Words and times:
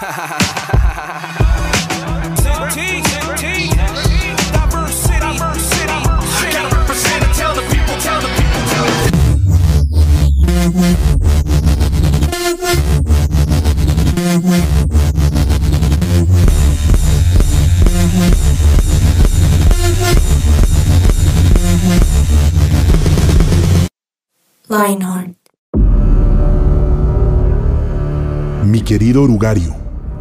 Ha 0.00 0.10
ha 0.12 0.26
ha 0.26 0.38
ha 0.78 0.96
ha 0.96 1.38
ha 1.38 1.47
querido 28.88 29.22
Orugario, 29.22 29.76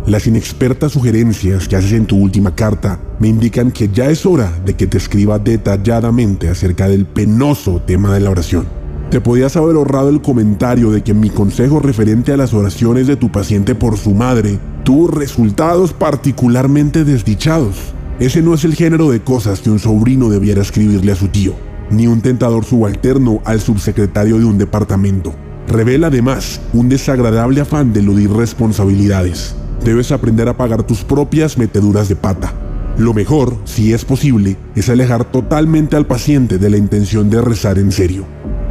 las 0.06 0.28
inexpertas 0.28 0.92
sugerencias 0.92 1.70
que 1.70 1.78
haces 1.78 1.94
en 1.94 2.06
tu 2.06 2.18
última 2.18 2.54
carta 2.54 3.00
me 3.18 3.30
indican 3.30 3.72
que 3.72 3.88
ya 3.88 4.10
es 4.10 4.26
hora 4.26 4.52
de 4.66 4.74
que 4.74 4.88
te 4.88 4.98
escriba 4.98 5.40
detalladamente 5.40 6.50
acerca 6.50 6.90
del 6.90 7.06
penoso 7.06 7.82
tema 7.88 8.14
de 8.14 8.20
la 8.20 8.30
oración. 8.30 8.66
Te 9.10 9.22
podías 9.22 9.56
haber 9.56 9.78
ahorrado 9.78 10.10
el 10.10 10.22
comentario 10.22 10.92
de 10.92 11.02
que 11.02 11.14
mi 11.14 11.30
consejo 11.30 11.80
referente 11.80 12.34
a 12.34 12.38
las 12.38 12.54
oraciones 12.54 13.08
de 13.08 13.16
tu 13.16 13.32
paciente 13.32 13.74
por 13.74 13.98
su 13.98 14.14
madre 14.14 14.60
tuvo 14.84 15.08
resultados 15.08 15.94
particularmente 15.94 17.06
desdichados. 17.06 17.78
Ese 18.20 18.42
no 18.42 18.54
es 18.54 18.66
el 18.66 18.76
género 18.76 19.10
de 19.10 19.22
cosas 19.22 19.62
que 19.62 19.70
un 19.70 19.80
sobrino 19.80 20.28
debiera 20.28 20.62
escribirle 20.62 21.14
a 21.14 21.16
su 21.16 21.30
tío, 21.30 21.54
ni 21.90 22.08
un 22.08 22.20
tentador 22.20 22.66
subalterno 22.66 23.42
al 23.46 23.62
subsecretario 23.62 24.38
de 24.40 24.44
un 24.44 24.58
departamento. 24.58 25.47
Revela 25.68 26.08
además 26.08 26.62
un 26.72 26.88
desagradable 26.88 27.60
afán 27.60 27.92
de 27.92 28.00
eludir 28.00 28.32
responsabilidades. 28.32 29.54
Debes 29.84 30.14
aprender 30.14 30.48
a 30.48 30.56
pagar 30.56 30.84
tus 30.84 31.04
propias 31.04 31.58
meteduras 31.58 32.08
de 32.08 32.16
pata. 32.16 32.54
Lo 32.98 33.14
mejor, 33.14 33.58
si 33.66 33.92
es 33.92 34.06
posible, 34.06 34.56
es 34.76 34.90
alejar 34.90 35.26
totalmente 35.26 35.98
al 35.98 36.08
paciente 36.08 36.58
de 36.58 36.70
la 36.70 36.78
intención 36.78 37.30
de 37.30 37.42
rezar 37.42 37.78
en 37.80 37.92
serio. 37.92 38.26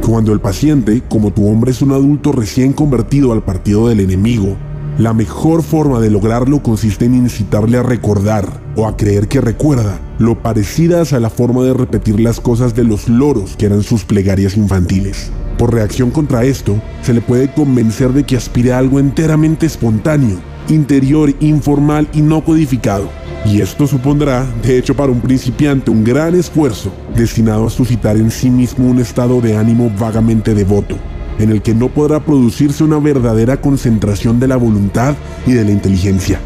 Cuando 0.05 0.33
el 0.33 0.39
paciente, 0.39 1.03
como 1.07 1.31
tu 1.31 1.47
hombre, 1.47 1.71
es 1.71 1.83
un 1.83 1.91
adulto 1.91 2.31
recién 2.31 2.73
convertido 2.73 3.31
al 3.31 3.43
partido 3.43 3.87
del 3.87 3.99
enemigo, 3.99 4.57
la 4.97 5.13
mejor 5.13 5.61
forma 5.61 5.99
de 5.99 6.09
lograrlo 6.09 6.63
consiste 6.63 7.05
en 7.05 7.13
incitarle 7.13 7.77
a 7.77 7.83
recordar 7.83 8.61
o 8.75 8.87
a 8.87 8.97
creer 8.97 9.27
que 9.27 9.41
recuerda 9.41 9.99
lo 10.17 10.41
parecidas 10.41 11.13
a 11.13 11.19
la 11.19 11.29
forma 11.29 11.63
de 11.63 11.73
repetir 11.73 12.19
las 12.19 12.39
cosas 12.39 12.73
de 12.73 12.83
los 12.83 13.07
loros 13.07 13.55
que 13.55 13.67
eran 13.67 13.83
sus 13.83 14.03
plegarias 14.05 14.57
infantiles. 14.57 15.31
Por 15.57 15.73
reacción 15.73 16.11
contra 16.11 16.43
esto, 16.43 16.79
se 17.01 17.13
le 17.13 17.21
puede 17.21 17.51
convencer 17.51 18.13
de 18.13 18.23
que 18.23 18.37
aspire 18.37 18.73
a 18.73 18.77
algo 18.77 18.99
enteramente 18.99 19.65
espontáneo, 19.65 20.37
interior, 20.69 21.33
informal 21.39 22.07
y 22.13 22.21
no 22.21 22.43
codificado. 22.43 23.09
Y 23.43 23.61
esto 23.61 23.87
supondrá, 23.87 24.45
de 24.61 24.77
hecho 24.77 24.95
para 24.95 25.11
un 25.11 25.19
principiante, 25.19 25.89
un 25.89 26.03
gran 26.03 26.35
esfuerzo 26.35 26.91
destinado 27.15 27.65
a 27.65 27.69
suscitar 27.71 28.17
en 28.17 28.29
sí 28.29 28.51
mismo 28.51 28.87
un 28.87 28.99
estado 28.99 29.41
de 29.41 29.57
ánimo 29.57 29.91
vagamente 29.97 30.53
devoto, 30.53 30.95
en 31.39 31.49
el 31.49 31.63
que 31.63 31.73
no 31.73 31.87
podrá 31.87 32.19
producirse 32.19 32.83
una 32.83 32.99
verdadera 32.99 33.59
concentración 33.59 34.39
de 34.39 34.49
la 34.49 34.57
voluntad 34.57 35.15
y 35.47 35.53
de 35.53 35.63
la 35.63 35.71
inteligencia. 35.71 36.39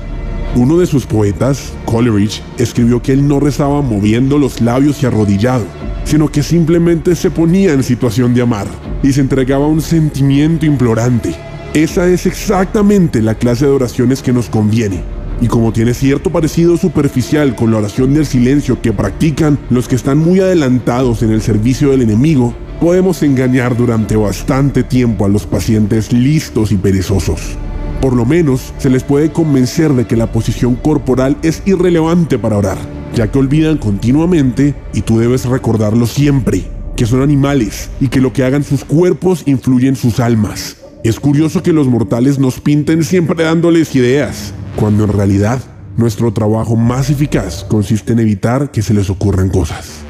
Uno 0.56 0.78
de 0.78 0.86
sus 0.86 1.06
poetas, 1.06 1.74
Coleridge, 1.86 2.42
escribió 2.58 3.02
que 3.02 3.12
él 3.12 3.28
no 3.28 3.42
rezaba 3.42 3.82
moviendo 3.82 4.38
los 4.38 4.62
labios 4.62 5.04
y 5.04 5.06
arrodillado, 5.06 5.66
sino 6.06 6.30
que 6.30 6.44
simplemente 6.44 7.16
se 7.16 7.32
ponía 7.32 7.74
en 7.74 7.84
situación 7.84 8.34
de 8.34 8.42
amar 8.42 8.68
y 9.04 9.14
se 9.14 9.22
entregaba 9.22 9.66
a 9.66 9.70
un 9.70 9.82
sentimiento 9.82 10.66
implorante. 10.66 11.36
Esa 11.74 12.08
es 12.08 12.26
exactamente 12.26 13.22
la 13.22 13.36
clase 13.36 13.66
de 13.66 13.72
oraciones 13.72 14.22
que 14.22 14.34
nos 14.34 14.50
conviene. 14.50 15.02
Y 15.40 15.48
como 15.48 15.74
tiene 15.74 15.94
cierto 15.94 16.30
parecido 16.30 16.78
superficial 16.78 17.56
con 17.56 17.72
la 17.72 17.78
oración 17.78 18.14
del 18.14 18.26
silencio 18.26 18.82
que 18.82 18.94
practican 18.94 19.58
los 19.70 19.88
que 19.88 19.96
están 19.96 20.20
muy 20.20 20.40
adelantados 20.40 21.24
en 21.24 21.32
el 21.32 21.42
servicio 21.42 21.90
del 21.90 22.04
enemigo, 22.04 22.54
podemos 22.80 23.24
engañar 23.24 23.76
durante 23.76 24.16
bastante 24.16 24.84
tiempo 24.84 25.26
a 25.26 25.30
los 25.30 25.48
pacientes 25.48 26.12
listos 26.12 26.72
y 26.72 26.76
perezosos. 26.76 27.58
Por 28.02 28.16
lo 28.16 28.26
menos 28.26 28.74
se 28.78 28.90
les 28.90 29.04
puede 29.04 29.32
convencer 29.32 29.94
de 29.94 30.06
que 30.06 30.18
la 30.18 30.32
posición 30.32 30.76
corporal 30.76 31.38
es 31.42 31.64
irrelevante 31.66 32.38
para 32.38 32.58
orar, 32.58 32.78
ya 33.16 33.32
que 33.32 33.40
olvidan 33.40 33.78
continuamente 33.78 34.76
y 34.94 35.02
tú 35.02 35.20
debes 35.20 35.46
recordarlo 35.46 36.06
siempre, 36.06 36.66
que 37.02 37.08
son 37.08 37.24
animales 37.24 37.90
y 38.00 38.10
que 38.10 38.22
lo 38.22 38.32
que 38.32 38.44
hagan 38.44 38.64
sus 38.64 38.86
cuerpos 38.86 39.42
influye 39.48 39.88
en 39.88 39.96
sus 39.96 40.20
almas. 40.20 40.78
Es 41.04 41.20
curioso 41.20 41.64
que 41.64 41.74
los 41.74 41.88
mortales 41.88 42.38
nos 42.38 42.60
pinten 42.60 43.04
siempre 43.04 43.44
dándoles 43.44 43.96
ideas, 43.96 44.54
cuando 44.76 45.06
en 45.06 45.12
realidad 45.12 45.60
nuestro 45.98 46.32
trabajo 46.32 46.76
más 46.76 47.10
eficaz 47.10 47.64
consiste 47.64 48.14
en 48.14 48.20
evitar 48.20 48.70
que 48.70 48.84
se 48.84 48.94
les 48.94 49.10
ocurran 49.10 49.50
cosas. 49.50 50.04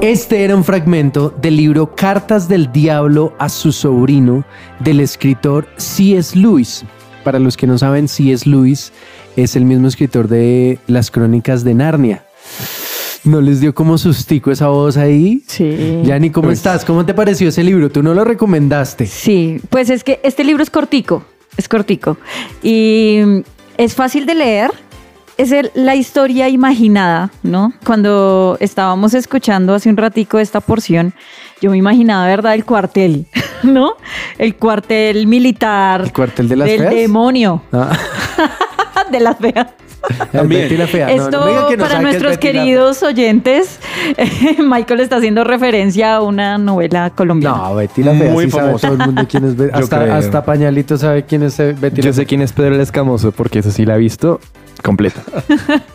Este 0.00 0.44
era 0.44 0.54
un 0.54 0.62
fragmento 0.62 1.34
del 1.42 1.56
libro 1.56 1.96
Cartas 1.96 2.48
del 2.48 2.70
Diablo 2.70 3.34
a 3.40 3.48
su 3.48 3.72
sobrino 3.72 4.44
del 4.78 5.00
escritor 5.00 5.66
C.S. 5.78 6.38
Lewis. 6.38 6.84
Para 7.26 7.40
los 7.40 7.56
que 7.56 7.66
no 7.66 7.76
saben, 7.76 8.06
C.S. 8.06 8.48
Lewis 8.48 8.92
es 9.34 9.56
el 9.56 9.64
mismo 9.64 9.88
escritor 9.88 10.28
de 10.28 10.78
las 10.86 11.10
crónicas 11.10 11.64
de 11.64 11.74
Narnia. 11.74 12.24
¿No 13.24 13.40
les 13.40 13.58
dio 13.58 13.74
como 13.74 13.98
sustico 13.98 14.52
esa 14.52 14.68
voz 14.68 14.96
ahí? 14.96 15.42
Sí. 15.48 16.02
Yani, 16.04 16.30
¿cómo 16.30 16.52
estás? 16.52 16.84
¿Cómo 16.84 17.04
te 17.04 17.14
pareció 17.14 17.48
ese 17.48 17.64
libro? 17.64 17.90
¿Tú 17.90 18.00
no 18.04 18.14
lo 18.14 18.24
recomendaste? 18.24 19.06
Sí, 19.06 19.60
pues 19.70 19.90
es 19.90 20.04
que 20.04 20.20
este 20.22 20.44
libro 20.44 20.62
es 20.62 20.70
cortico, 20.70 21.24
es 21.56 21.68
cortico. 21.68 22.16
Y 22.62 23.18
es 23.76 23.96
fácil 23.96 24.24
de 24.24 24.36
leer. 24.36 24.70
Es 25.38 25.52
el- 25.52 25.70
la 25.74 25.94
historia 25.94 26.48
imaginada, 26.48 27.30
¿no? 27.42 27.72
Cuando 27.84 28.56
estábamos 28.58 29.12
escuchando 29.12 29.74
hace 29.74 29.90
un 29.90 29.96
ratico 29.98 30.38
esta 30.38 30.60
porción, 30.60 31.12
yo 31.60 31.70
me 31.70 31.76
imaginaba, 31.76 32.26
¿verdad? 32.26 32.54
El 32.54 32.64
cuartel, 32.64 33.26
¿no? 33.62 33.92
El 34.38 34.56
cuartel 34.56 35.26
militar. 35.26 36.00
¿El 36.02 36.12
cuartel 36.14 36.48
de 36.48 36.56
las 36.56 36.68
del 36.68 36.78
feas? 36.80 36.94
demonio. 36.94 37.62
Ah, 37.72 37.92
de 39.12 39.20
las 39.20 39.36
feas. 39.36 39.66
También. 40.32 40.78
La 40.78 40.86
fea. 40.86 41.10
Esto 41.10 41.30
no 41.40 41.44
me 41.46 41.50
diga 41.50 41.68
que 41.68 41.76
no 41.78 41.82
para 41.84 42.00
nuestros 42.00 42.38
queridos 42.38 43.02
oyentes, 43.02 43.80
Michael 44.58 45.00
está 45.00 45.16
haciendo 45.16 45.42
referencia 45.42 46.14
a 46.16 46.20
una 46.22 46.58
novela 46.58 47.10
colombiana. 47.10 47.56
No, 47.56 47.74
Betty 47.74 48.04
la 48.04 48.14
fea. 48.14 48.30
Muy 48.30 48.44
sí 48.48 48.56
todo 48.56 48.92
el 48.92 48.98
mundo 48.98 49.26
quién 49.28 49.44
es 49.46 49.56
Betty. 49.56 49.72
Hasta, 49.76 50.16
hasta 50.16 50.44
Pañalito 50.44 50.96
sabe 50.96 51.24
quién 51.24 51.42
es 51.42 51.58
Betty 51.58 52.02
Yo 52.02 52.08
la 52.10 52.12
sé 52.12 52.20
fea. 52.22 52.24
quién 52.28 52.40
es 52.42 52.52
Pedro 52.52 52.76
el 52.76 52.80
Escamoso 52.80 53.32
porque 53.32 53.58
eso 53.58 53.72
sí 53.72 53.84
la 53.84 53.96
he 53.96 53.98
visto 53.98 54.38
completa. 54.82 55.22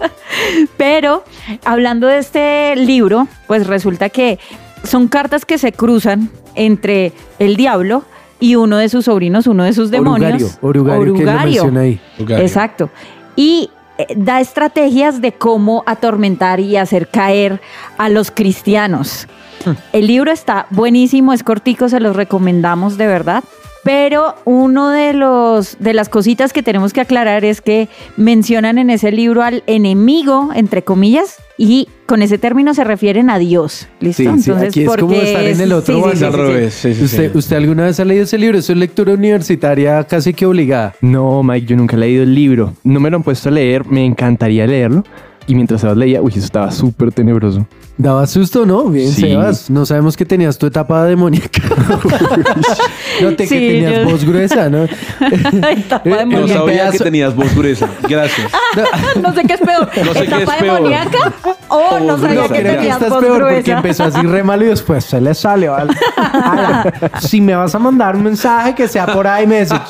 Pero 0.78 1.24
hablando 1.66 2.08
de 2.08 2.20
este 2.20 2.76
libro, 2.76 3.28
pues 3.48 3.68
resulta 3.68 4.10
que 4.10 4.40
son 4.84 5.08
cartas 5.08 5.46
que 5.46 5.58
se 5.58 5.72
cruzan 5.72 6.30
entre 6.56 7.14
el 7.40 7.56
diablo 7.56 8.04
y 8.40 8.56
uno 8.56 8.78
de 8.78 8.90
sus 8.90 9.06
sobrinos, 9.06 9.48
uno 9.48 9.64
de 9.64 9.74
sus 9.74 9.92
demonios. 9.92 10.58
Orugario, 10.62 11.00
Orugario, 11.00 11.14
que 11.14 11.26
lo 11.26 11.34
menciona 11.34 11.82
ahí. 11.82 12.02
Exacto. 12.18 12.90
Y 13.36 13.70
eh, 13.98 14.08
da 14.16 14.42
estrategias 14.42 15.22
de 15.22 15.32
cómo 15.34 15.84
atormentar 15.86 16.60
y 16.60 16.76
hacer 16.76 17.08
caer 17.08 17.62
a 17.98 18.10
los 18.10 18.32
cristianos. 18.32 19.28
Hmm. 19.66 19.72
El 19.94 20.08
libro 20.08 20.32
está 20.32 20.66
buenísimo, 20.72 21.34
es 21.34 21.44
cortico, 21.44 21.88
se 21.88 22.00
los 22.00 22.16
recomendamos 22.16 22.98
de 22.98 23.08
verdad. 23.08 23.44
Pero 23.84 24.36
uno 24.46 24.90
de 24.90 25.14
los 25.14 25.78
de 25.80 25.94
las 25.94 26.08
cositas 26.08 26.54
que 26.54 26.62
tenemos 26.62 26.94
que 26.94 27.02
aclarar 27.02 27.44
es 27.44 27.62
que 27.62 27.90
mencionan 28.16 28.78
en 28.78 28.90
ese 28.90 29.12
libro 29.12 29.42
al 29.42 29.64
enemigo, 29.66 30.50
entre 30.54 30.84
comillas, 30.84 31.38
y 31.58 31.90
con 32.06 32.22
ese 32.22 32.38
término 32.38 32.74
se 32.74 32.84
refieren 32.84 33.30
a 33.30 33.40
Dios. 33.40 33.88
¿Listo? 34.00 34.24
Sí, 34.36 34.42
sí, 34.44 34.52
aquí 34.52 34.84
es 34.84 34.96
como 34.98 35.14
estar 35.14 35.44
en 35.44 35.62
el 35.62 35.74
otro 35.74 35.96
sí, 35.96 36.00
sí, 36.00 36.06
bando. 36.06 36.18
sí, 36.18 36.26
Al 36.26 36.34
revés. 36.34 36.74
Sí, 36.74 36.94
sí, 36.94 37.04
¿Usted. 37.06 37.36
¿Usted 37.36 37.56
alguna 37.56 37.86
vez 37.86 38.00
ha 38.00 38.06
leído 38.06 38.24
ese 38.24 38.38
libro? 38.38 38.58
Es 38.58 38.70
una 38.70 38.80
lectura 38.80 39.14
universitaria 39.14 40.04
casi 40.04 40.34
que 40.34 40.46
obligada. 40.46 40.94
No, 41.02 41.42
Mike, 41.42 41.66
yo 41.68 41.76
nunca 41.76 41.96
he 41.96 42.00
leído 42.00 42.24
el 42.24 42.36
libro. 42.36 42.74
No 42.84 43.00
me 43.00 43.10
lo 43.10 43.18
han 43.18 43.24
puesto 43.24 43.50
a 43.50 43.52
leer, 43.52 43.86
me 43.88 44.06
encantaría 44.06 44.68
leerlo. 44.68 45.04
Y 45.48 45.56
mientras 45.56 45.84
leía, 45.98 46.22
uy, 46.22 46.32
eso 46.36 46.46
estaba 46.46 46.72
súper 46.72 47.12
tenebroso. 47.12 47.66
Daba 48.02 48.26
susto, 48.26 48.66
¿no? 48.66 48.86
Bien, 48.86 49.12
Sí. 49.12 49.22
Sebas. 49.22 49.70
No 49.70 49.86
sabemos 49.86 50.18
que 50.18 50.26
tenías 50.26 50.58
tu 50.58 50.66
etapa 50.66 51.04
demoníaca. 51.06 51.62
Noté 53.22 53.46
Sí, 53.46 53.60
que 53.60 53.68
tenías 53.74 53.94
yo- 54.04 54.06
voz 54.10 54.26
gruesa, 54.26 54.70
¿no? 54.70 54.84
Etapa 55.70 56.10
Eh, 56.10 56.26
No 56.26 56.48
sabía 56.48 56.90
que 56.90 56.98
tenías 56.98 57.36
voz 57.36 57.54
gruesa. 57.56 57.88
Gracias. 58.10 58.52
No 59.22 59.34
sé 59.34 59.44
qué 59.44 59.54
es 59.54 59.60
peor. 59.60 59.88
No 60.04 60.14
sé 60.14 60.20
qué 60.22 60.26
¿Etapa 60.26 60.56
es 60.56 60.62
peor. 60.64 60.76
demoníaca? 60.78 61.34
O 61.68 62.00
no 62.00 62.18
sabía 62.18 62.42
No, 62.42 62.48
que 62.50 62.60
creo 62.62 62.76
tenías 62.76 62.96
estás 62.96 63.10
voz 63.10 63.20
peor 63.24 63.36
gruesa. 63.38 63.56
porque 63.58 63.72
empezó 63.72 64.04
así 64.06 64.22
re 64.24 64.44
mal 64.44 64.64
y 64.64 64.66
después 64.66 65.06
se 65.06 65.22
le 65.22 65.34
salió. 65.36 65.76
al- 65.76 65.90
ala, 66.18 66.94
si 67.20 67.40
me 67.40 67.54
vas 67.56 67.76
a 67.76 67.80
mandar 67.80 68.16
un 68.16 68.24
mensaje 68.24 68.74
que 68.74 68.88
sea 68.88 69.06
por 69.08 69.28
iMessage. 69.44 69.82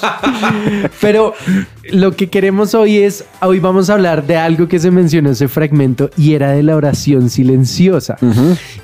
Pero 0.99 1.33
lo 1.89 2.15
que 2.15 2.29
queremos 2.29 2.75
hoy 2.75 2.97
es, 2.99 3.25
hoy 3.41 3.59
vamos 3.59 3.89
a 3.89 3.93
hablar 3.93 4.25
de 4.27 4.37
algo 4.37 4.67
que 4.67 4.79
se 4.79 4.91
mencionó 4.91 5.29
en 5.29 5.33
ese 5.33 5.47
fragmento 5.47 6.09
y 6.17 6.33
era 6.33 6.51
de 6.51 6.63
la 6.63 6.75
oración 6.75 7.29
silenciosa. 7.29 8.17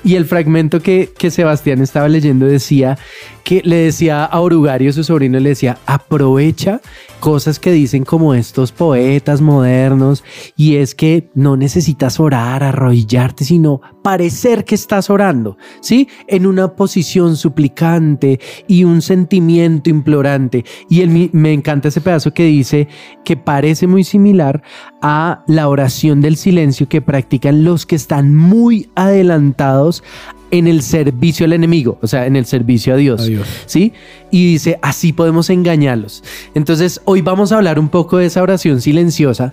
Y 0.04 0.16
el 0.16 0.24
fragmento 0.24 0.80
que, 0.80 1.12
que 1.16 1.30
Sebastián 1.30 1.80
estaba 1.80 2.08
leyendo 2.08 2.46
decía 2.46 2.98
que 3.44 3.62
le 3.64 3.76
decía 3.76 4.24
a 4.24 4.40
Orugario, 4.40 4.92
su 4.92 5.04
sobrino, 5.04 5.38
le 5.40 5.50
decía, 5.50 5.78
aprovecha 5.86 6.80
cosas 7.18 7.58
que 7.58 7.72
dicen 7.72 8.04
como 8.04 8.34
estos 8.34 8.72
poetas 8.72 9.40
modernos 9.40 10.22
y 10.56 10.76
es 10.76 10.94
que 10.94 11.30
no 11.34 11.56
necesitas 11.56 12.20
orar, 12.20 12.62
arrodillarte, 12.62 13.44
sino 13.44 13.80
parecer 14.02 14.64
que 14.64 14.74
estás 14.74 15.10
orando, 15.10 15.56
¿sí? 15.80 16.08
En 16.26 16.46
una 16.46 16.74
posición 16.74 17.36
suplicante 17.36 18.38
y 18.66 18.84
un 18.84 19.02
sentimiento 19.02 19.88
implorante. 19.88 20.64
Y 20.90 21.00
él, 21.00 21.30
me 21.32 21.52
encanta 21.52 21.88
ese 21.88 22.00
pedazo 22.00 22.32
que 22.32 22.44
dice 22.44 22.87
que 23.24 23.36
parece 23.36 23.86
muy 23.86 24.04
similar 24.04 24.62
a 25.02 25.44
la 25.46 25.68
oración 25.68 26.20
del 26.20 26.36
silencio 26.36 26.88
que 26.88 27.00
practican 27.00 27.64
los 27.64 27.86
que 27.86 27.96
están 27.96 28.34
muy 28.34 28.88
adelantados 28.94 30.02
en 30.50 30.66
el 30.66 30.82
servicio 30.82 31.44
al 31.44 31.52
enemigo, 31.52 31.98
o 32.00 32.06
sea, 32.06 32.26
en 32.26 32.36
el 32.36 32.46
servicio 32.46 32.94
a 32.94 32.96
Dios, 32.96 33.30
¿sí? 33.66 33.92
Y 34.30 34.52
dice, 34.52 34.78
así 34.82 35.12
podemos 35.12 35.50
engañarlos. 35.50 36.24
Entonces, 36.54 37.00
hoy 37.04 37.20
vamos 37.20 37.52
a 37.52 37.56
hablar 37.56 37.78
un 37.78 37.88
poco 37.88 38.16
de 38.16 38.26
esa 38.26 38.42
oración 38.42 38.80
silenciosa, 38.80 39.52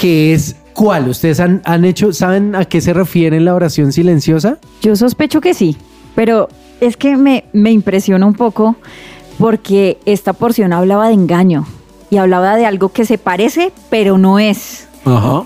que 0.00 0.34
es 0.34 0.56
¿cuál? 0.74 1.08
¿Ustedes 1.08 1.40
han, 1.40 1.62
han 1.64 1.84
hecho, 1.84 2.12
saben 2.12 2.54
a 2.54 2.66
qué 2.66 2.80
se 2.80 2.92
refiere 2.92 3.40
la 3.40 3.54
oración 3.54 3.92
silenciosa? 3.92 4.58
Yo 4.82 4.96
sospecho 4.96 5.40
que 5.40 5.54
sí, 5.54 5.76
pero 6.14 6.48
es 6.80 6.96
que 6.96 7.16
me, 7.16 7.44
me 7.52 7.70
impresiona 7.70 8.26
un 8.26 8.34
poco 8.34 8.76
porque 9.38 9.98
esta 10.04 10.32
porción 10.32 10.72
hablaba 10.72 11.08
de 11.08 11.14
engaño 11.14 11.66
y 12.10 12.18
hablaba 12.18 12.56
de 12.56 12.66
algo 12.66 12.90
que 12.90 13.04
se 13.04 13.18
parece, 13.18 13.72
pero 13.90 14.18
no 14.18 14.38
es. 14.38 14.88
Ajá. 15.04 15.44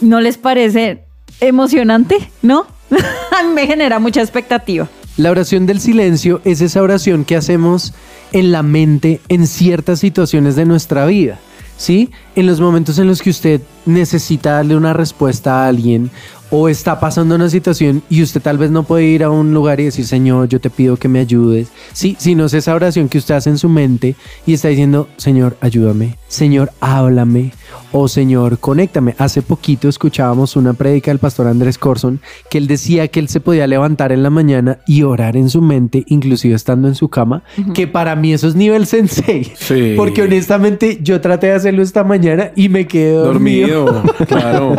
¿No 0.00 0.20
les 0.20 0.38
parece 0.38 1.04
emocionante? 1.40 2.30
¿No? 2.42 2.66
me 3.54 3.66
genera 3.66 3.98
mucha 3.98 4.20
expectativa. 4.20 4.88
La 5.16 5.30
oración 5.30 5.66
del 5.66 5.80
silencio 5.80 6.40
es 6.44 6.60
esa 6.60 6.82
oración 6.82 7.24
que 7.24 7.36
hacemos 7.36 7.94
en 8.32 8.50
la 8.50 8.62
mente 8.62 9.20
en 9.28 9.46
ciertas 9.46 10.00
situaciones 10.00 10.56
de 10.56 10.64
nuestra 10.64 11.06
vida. 11.06 11.38
¿Sí? 11.76 12.10
En 12.36 12.46
los 12.46 12.60
momentos 12.60 12.98
en 12.98 13.08
los 13.08 13.20
que 13.20 13.30
usted 13.30 13.60
necesita 13.84 14.52
darle 14.52 14.76
una 14.76 14.92
respuesta 14.92 15.64
a 15.64 15.68
alguien 15.68 16.10
o 16.56 16.68
está 16.68 17.00
pasando 17.00 17.34
una 17.34 17.50
situación 17.50 18.00
y 18.08 18.22
usted 18.22 18.40
tal 18.40 18.58
vez 18.58 18.70
no 18.70 18.84
puede 18.84 19.06
ir 19.06 19.24
a 19.24 19.30
un 19.30 19.52
lugar 19.52 19.80
y 19.80 19.86
decir, 19.86 20.06
Señor, 20.06 20.48
yo 20.48 20.60
te 20.60 20.70
pido 20.70 20.96
que 20.96 21.08
me 21.08 21.18
ayudes. 21.18 21.66
Sí, 21.92 22.14
sino 22.16 22.44
es 22.44 22.54
esa 22.54 22.76
oración 22.76 23.08
que 23.08 23.18
usted 23.18 23.34
hace 23.34 23.50
en 23.50 23.58
su 23.58 23.68
mente 23.68 24.14
y 24.46 24.54
está 24.54 24.68
diciendo, 24.68 25.08
Señor, 25.16 25.56
ayúdame, 25.60 26.16
Señor, 26.28 26.70
háblame, 26.80 27.52
o 27.90 28.08
Señor, 28.08 28.58
conéctame. 28.58 29.14
Hace 29.18 29.42
poquito 29.42 29.88
escuchábamos 29.88 30.56
una 30.56 30.72
prédica 30.72 31.10
del 31.10 31.18
pastor 31.18 31.46
Andrés 31.46 31.78
Corson 31.78 32.20
que 32.50 32.58
él 32.58 32.66
decía 32.66 33.08
que 33.08 33.20
él 33.20 33.28
se 33.28 33.40
podía 33.40 33.66
levantar 33.66 34.10
en 34.10 34.22
la 34.22 34.30
mañana 34.30 34.78
y 34.86 35.02
orar 35.02 35.36
en 35.36 35.48
su 35.48 35.62
mente, 35.62 36.04
inclusive 36.08 36.54
estando 36.54 36.88
en 36.88 36.96
su 36.96 37.08
cama, 37.08 37.44
que 37.72 37.86
para 37.86 38.16
mí 38.16 38.32
eso 38.32 38.48
es 38.48 38.56
nivel 38.56 38.86
sensei. 38.86 39.44
Sí. 39.54 39.94
Porque 39.96 40.22
honestamente 40.22 40.98
yo 41.02 41.20
traté 41.20 41.48
de 41.48 41.52
hacerlo 41.54 41.82
esta 41.82 42.04
mañana 42.04 42.50
y 42.56 42.68
me 42.68 42.86
quedé 42.86 43.12
dormido. 43.12 44.02
claro. 44.26 44.74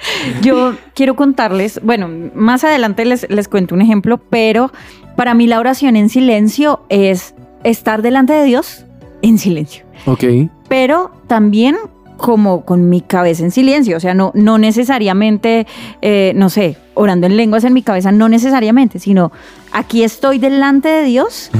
yo 0.42 0.74
quiero 0.94 1.16
contarles, 1.20 1.82
bueno, 1.82 2.08
más 2.34 2.64
adelante 2.64 3.04
les, 3.04 3.28
les 3.28 3.46
cuento 3.46 3.74
un 3.74 3.82
ejemplo, 3.82 4.16
pero 4.16 4.72
para 5.16 5.34
mí 5.34 5.46
la 5.46 5.60
oración 5.60 5.94
en 5.94 6.08
silencio 6.08 6.80
es 6.88 7.34
estar 7.62 8.00
delante 8.00 8.32
de 8.32 8.44
Dios 8.44 8.86
en 9.20 9.36
silencio. 9.36 9.84
Ok. 10.06 10.24
Pero 10.70 11.10
también 11.26 11.76
como 12.16 12.64
con 12.64 12.88
mi 12.88 13.02
cabeza 13.02 13.44
en 13.44 13.50
silencio, 13.50 13.98
o 13.98 14.00
sea, 14.00 14.14
no, 14.14 14.32
no 14.34 14.56
necesariamente, 14.56 15.66
eh, 16.00 16.32
no 16.36 16.48
sé, 16.48 16.78
orando 16.94 17.26
en 17.26 17.36
lenguas 17.36 17.64
en 17.64 17.74
mi 17.74 17.82
cabeza, 17.82 18.12
no 18.12 18.30
necesariamente, 18.30 18.98
sino 18.98 19.30
aquí 19.72 20.02
estoy 20.02 20.38
delante 20.38 20.88
de 20.88 21.04
Dios. 21.04 21.50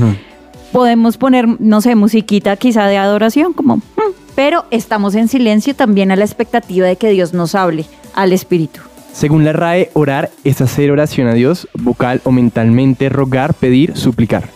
Podemos 0.73 1.19
poner, 1.19 1.61
no 1.61 1.83
sé, 1.83 1.97
musiquita 1.97 2.57
quizá 2.57 2.87
de 2.87 2.97
adoración, 2.97 3.53
como, 3.53 3.77
mm", 3.77 4.15
pero 4.35 4.65
estamos 4.71 5.15
en 5.17 5.29
silencio 5.29 5.77
también 5.77 6.13
a 6.13 6.17
la 6.17 6.25
expectativa 6.25 6.87
de 6.87 6.97
que 6.97 7.11
Dios 7.11 7.35
nos 7.35 7.55
hable 7.55 7.85
al 8.15 8.33
Espíritu. 8.33 8.81
Según 9.13 9.45
la 9.45 9.53
RAE, 9.53 9.91
orar 9.95 10.31
es 10.45 10.61
hacer 10.61 10.91
oración 10.91 11.27
a 11.27 11.35
Dios, 11.35 11.69
vocal 11.75 12.21
o 12.25 12.33
mentalmente, 12.33 13.09
rogar, 13.09 13.55
pedir, 13.55 13.97
suplicar 13.97 14.49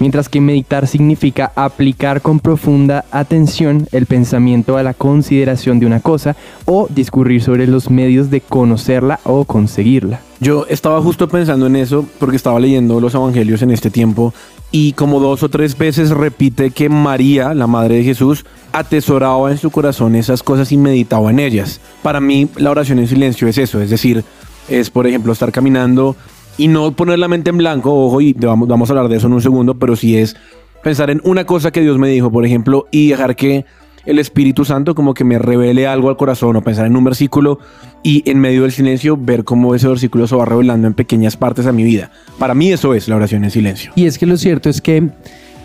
mientras 0.00 0.28
que 0.28 0.40
meditar 0.40 0.86
significa 0.86 1.52
aplicar 1.54 2.22
con 2.22 2.40
profunda 2.40 3.04
atención 3.10 3.88
el 3.92 4.06
pensamiento 4.06 4.76
a 4.76 4.82
la 4.82 4.94
consideración 4.94 5.80
de 5.80 5.86
una 5.86 6.00
cosa 6.00 6.36
o 6.64 6.86
discurrir 6.90 7.42
sobre 7.42 7.66
los 7.66 7.90
medios 7.90 8.30
de 8.30 8.40
conocerla 8.40 9.20
o 9.24 9.44
conseguirla. 9.44 10.20
Yo 10.40 10.66
estaba 10.68 11.00
justo 11.02 11.28
pensando 11.28 11.66
en 11.66 11.76
eso 11.76 12.06
porque 12.18 12.36
estaba 12.36 12.60
leyendo 12.60 13.00
los 13.00 13.14
evangelios 13.14 13.62
en 13.62 13.72
este 13.72 13.90
tiempo 13.90 14.32
y 14.70 14.92
como 14.92 15.20
dos 15.20 15.42
o 15.42 15.48
tres 15.48 15.76
veces 15.76 16.10
repite 16.10 16.70
que 16.70 16.88
María, 16.88 17.54
la 17.54 17.66
madre 17.66 17.96
de 17.96 18.04
Jesús, 18.04 18.44
atesoraba 18.72 19.50
en 19.50 19.58
su 19.58 19.70
corazón 19.70 20.14
esas 20.14 20.42
cosas 20.42 20.72
y 20.72 20.76
meditaba 20.76 21.30
en 21.30 21.38
ellas. 21.38 21.80
Para 22.02 22.20
mí 22.20 22.48
la 22.56 22.70
oración 22.70 22.98
en 22.98 23.08
silencio 23.08 23.48
es 23.48 23.58
eso, 23.58 23.80
es 23.80 23.90
decir, 23.90 24.24
es 24.68 24.90
por 24.90 25.06
ejemplo 25.06 25.32
estar 25.32 25.52
caminando 25.52 26.16
y 26.58 26.68
no 26.68 26.92
poner 26.92 27.18
la 27.18 27.28
mente 27.28 27.50
en 27.50 27.58
blanco, 27.58 27.94
ojo, 27.94 28.20
y 28.20 28.34
vamos, 28.34 28.68
vamos 28.68 28.90
a 28.90 28.92
hablar 28.92 29.08
de 29.08 29.16
eso 29.16 29.26
en 29.26 29.32
un 29.32 29.42
segundo, 29.42 29.74
pero 29.74 29.96
sí 29.96 30.16
es 30.16 30.36
pensar 30.82 31.10
en 31.10 31.20
una 31.24 31.44
cosa 31.44 31.70
que 31.70 31.80
Dios 31.80 31.98
me 31.98 32.08
dijo, 32.08 32.30
por 32.30 32.44
ejemplo, 32.44 32.86
y 32.90 33.08
dejar 33.08 33.36
que 33.36 33.64
el 34.08 34.18
Espíritu 34.18 34.64
Santo 34.64 34.94
como 34.94 35.12
que 35.12 35.22
me 35.22 35.38
revele 35.38 35.86
algo 35.86 36.08
al 36.08 36.16
corazón 36.16 36.56
o 36.56 36.62
pensar 36.62 36.86
en 36.86 36.96
un 36.96 37.04
versículo 37.04 37.58
y 38.02 38.28
en 38.28 38.40
medio 38.40 38.62
del 38.62 38.72
silencio 38.72 39.18
ver 39.18 39.44
cómo 39.44 39.74
ese 39.74 39.86
versículo 39.86 40.26
se 40.26 40.34
va 40.34 40.46
revelando 40.46 40.86
en 40.86 40.94
pequeñas 40.94 41.36
partes 41.36 41.66
a 41.66 41.72
mi 41.72 41.84
vida. 41.84 42.10
Para 42.38 42.54
mí 42.54 42.72
eso 42.72 42.94
es 42.94 43.06
la 43.08 43.16
oración 43.16 43.44
en 43.44 43.50
silencio. 43.50 43.92
Y 43.96 44.06
es 44.06 44.16
que 44.16 44.24
lo 44.24 44.38
cierto 44.38 44.70
es 44.70 44.80
que 44.80 45.10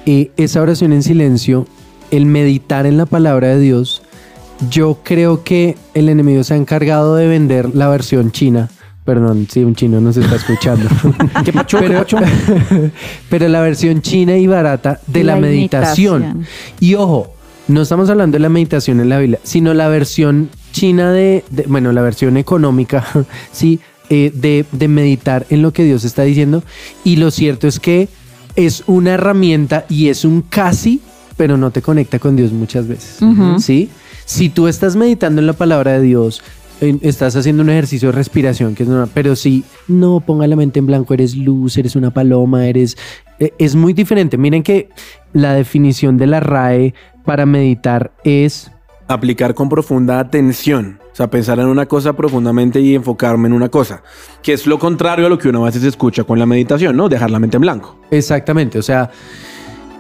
eh, 0.06 0.32
esa 0.36 0.62
oración 0.62 0.92
en 0.92 1.04
silencio, 1.04 1.66
el 2.12 2.26
meditar 2.26 2.86
en 2.86 2.98
la 2.98 3.06
palabra 3.06 3.48
de 3.48 3.60
Dios, 3.60 4.02
yo 4.70 5.00
creo 5.04 5.44
que 5.46 5.78
el 5.94 6.10
enemigo 6.10 6.44
se 6.44 6.54
ha 6.54 6.58
encargado 6.58 7.16
de 7.16 7.28
vender 7.28 7.74
la 7.74 7.88
versión 7.88 8.32
china 8.32 8.70
Perdón, 9.06 9.48
si 9.50 9.62
un 9.64 9.76
chino 9.76 10.00
nos 10.00 10.16
está 10.16 10.38
escuchando. 10.38 10.90
¿Qué 11.46 11.52
pacho, 11.52 11.78
pero, 11.80 12.06
pero 13.30 13.48
la 13.50 13.60
versión 13.60 14.02
china 14.02 14.38
y 14.38 14.48
barata 14.48 15.02
de 15.08 15.26
la, 15.26 15.36
meditación. 15.36 16.46
Y 16.80 16.96
ojo, 16.96 17.33
no 17.68 17.82
estamos 17.82 18.10
hablando 18.10 18.36
de 18.36 18.40
la 18.40 18.50
meditación 18.50 19.00
en 19.00 19.10
la 19.10 19.20
Biblia, 19.20 19.40
sino 19.44 19.74
la 19.74 19.88
versión 19.88 20.50
china 20.72 21.12
de, 21.12 21.44
bueno, 21.68 21.92
la 21.92 22.02
versión 22.02 22.38
económica, 22.38 23.06
sí, 23.52 23.80
eh, 24.10 24.32
de, 24.34 24.66
de 24.72 24.88
meditar 24.88 25.46
en 25.50 25.62
lo 25.62 25.72
que 25.72 25.84
Dios 25.84 26.04
está 26.04 26.24
diciendo. 26.24 26.64
Y 27.04 27.16
lo 27.18 27.32
cierto 27.32 27.68
es 27.68 27.80
que 27.80 28.10
es 28.56 28.84
una 28.88 29.14
herramienta 29.14 29.86
y 29.90 30.10
es 30.10 30.26
un 30.26 30.42
casi, 30.42 31.02
pero 31.38 31.58
no 31.58 31.72
te 31.72 31.82
conecta 31.82 32.20
con 32.20 32.36
Dios 32.36 32.52
muchas 32.52 32.88
veces. 32.88 33.20
¿Sí? 33.60 33.90
Si 34.26 34.50
tú 34.50 34.68
estás 34.68 34.96
meditando 34.96 35.42
en 35.42 35.48
la 35.48 35.54
palabra 35.54 35.94
de 35.94 36.02
Dios, 36.02 36.42
estás 36.82 37.36
haciendo 37.36 37.64
un 37.64 37.70
ejercicio 37.70 38.10
de 38.10 38.14
respiración, 38.14 38.76
que 38.76 38.84
es 38.84 38.90
normal, 38.90 39.10
pero 39.14 39.36
si 39.36 39.64
no 39.88 40.20
ponga 40.20 40.48
la 40.48 40.56
mente 40.56 40.80
en 40.80 40.86
blanco, 40.86 41.14
eres 41.14 41.36
luz, 41.36 41.78
eres 41.78 41.96
una 41.96 42.12
paloma, 42.12 42.68
eres... 42.68 42.98
E, 43.40 43.54
es 43.58 43.76
muy 43.76 43.94
diferente. 43.94 44.38
Miren 44.38 44.64
que 44.64 44.90
la 45.34 45.54
definición 45.54 46.18
de 46.18 46.28
la 46.28 46.40
RAE 46.40 46.94
para 47.26 47.46
meditar 47.46 48.12
es... 48.24 48.72
Aplicar 49.08 49.54
con 49.54 49.70
profunda 49.70 50.20
atención. 50.20 51.00
O 51.12 51.16
sea, 51.16 51.30
pensar 51.30 51.60
en 51.60 51.68
una 51.68 51.86
cosa 51.86 52.14
profundamente 52.14 52.80
y 52.82 52.96
enfocarme 52.96 53.48
en 53.48 53.54
una 53.54 53.70
cosa. 53.70 54.02
Que 54.42 54.54
es 54.54 54.66
lo 54.66 54.80
contrario 54.80 55.28
a 55.28 55.30
lo 55.30 55.38
que 55.38 55.50
uno 55.50 55.62
a 55.62 55.66
veces 55.66 55.84
escucha 55.84 56.24
con 56.24 56.40
la 56.40 56.46
meditación, 56.46 56.98
¿no? 56.98 57.08
Dejar 57.08 57.30
la 57.30 57.40
mente 57.40 57.58
en 57.58 57.62
blanco. 57.62 58.00
Exactamente. 58.10 58.80
O 58.80 58.82
sea, 58.82 59.12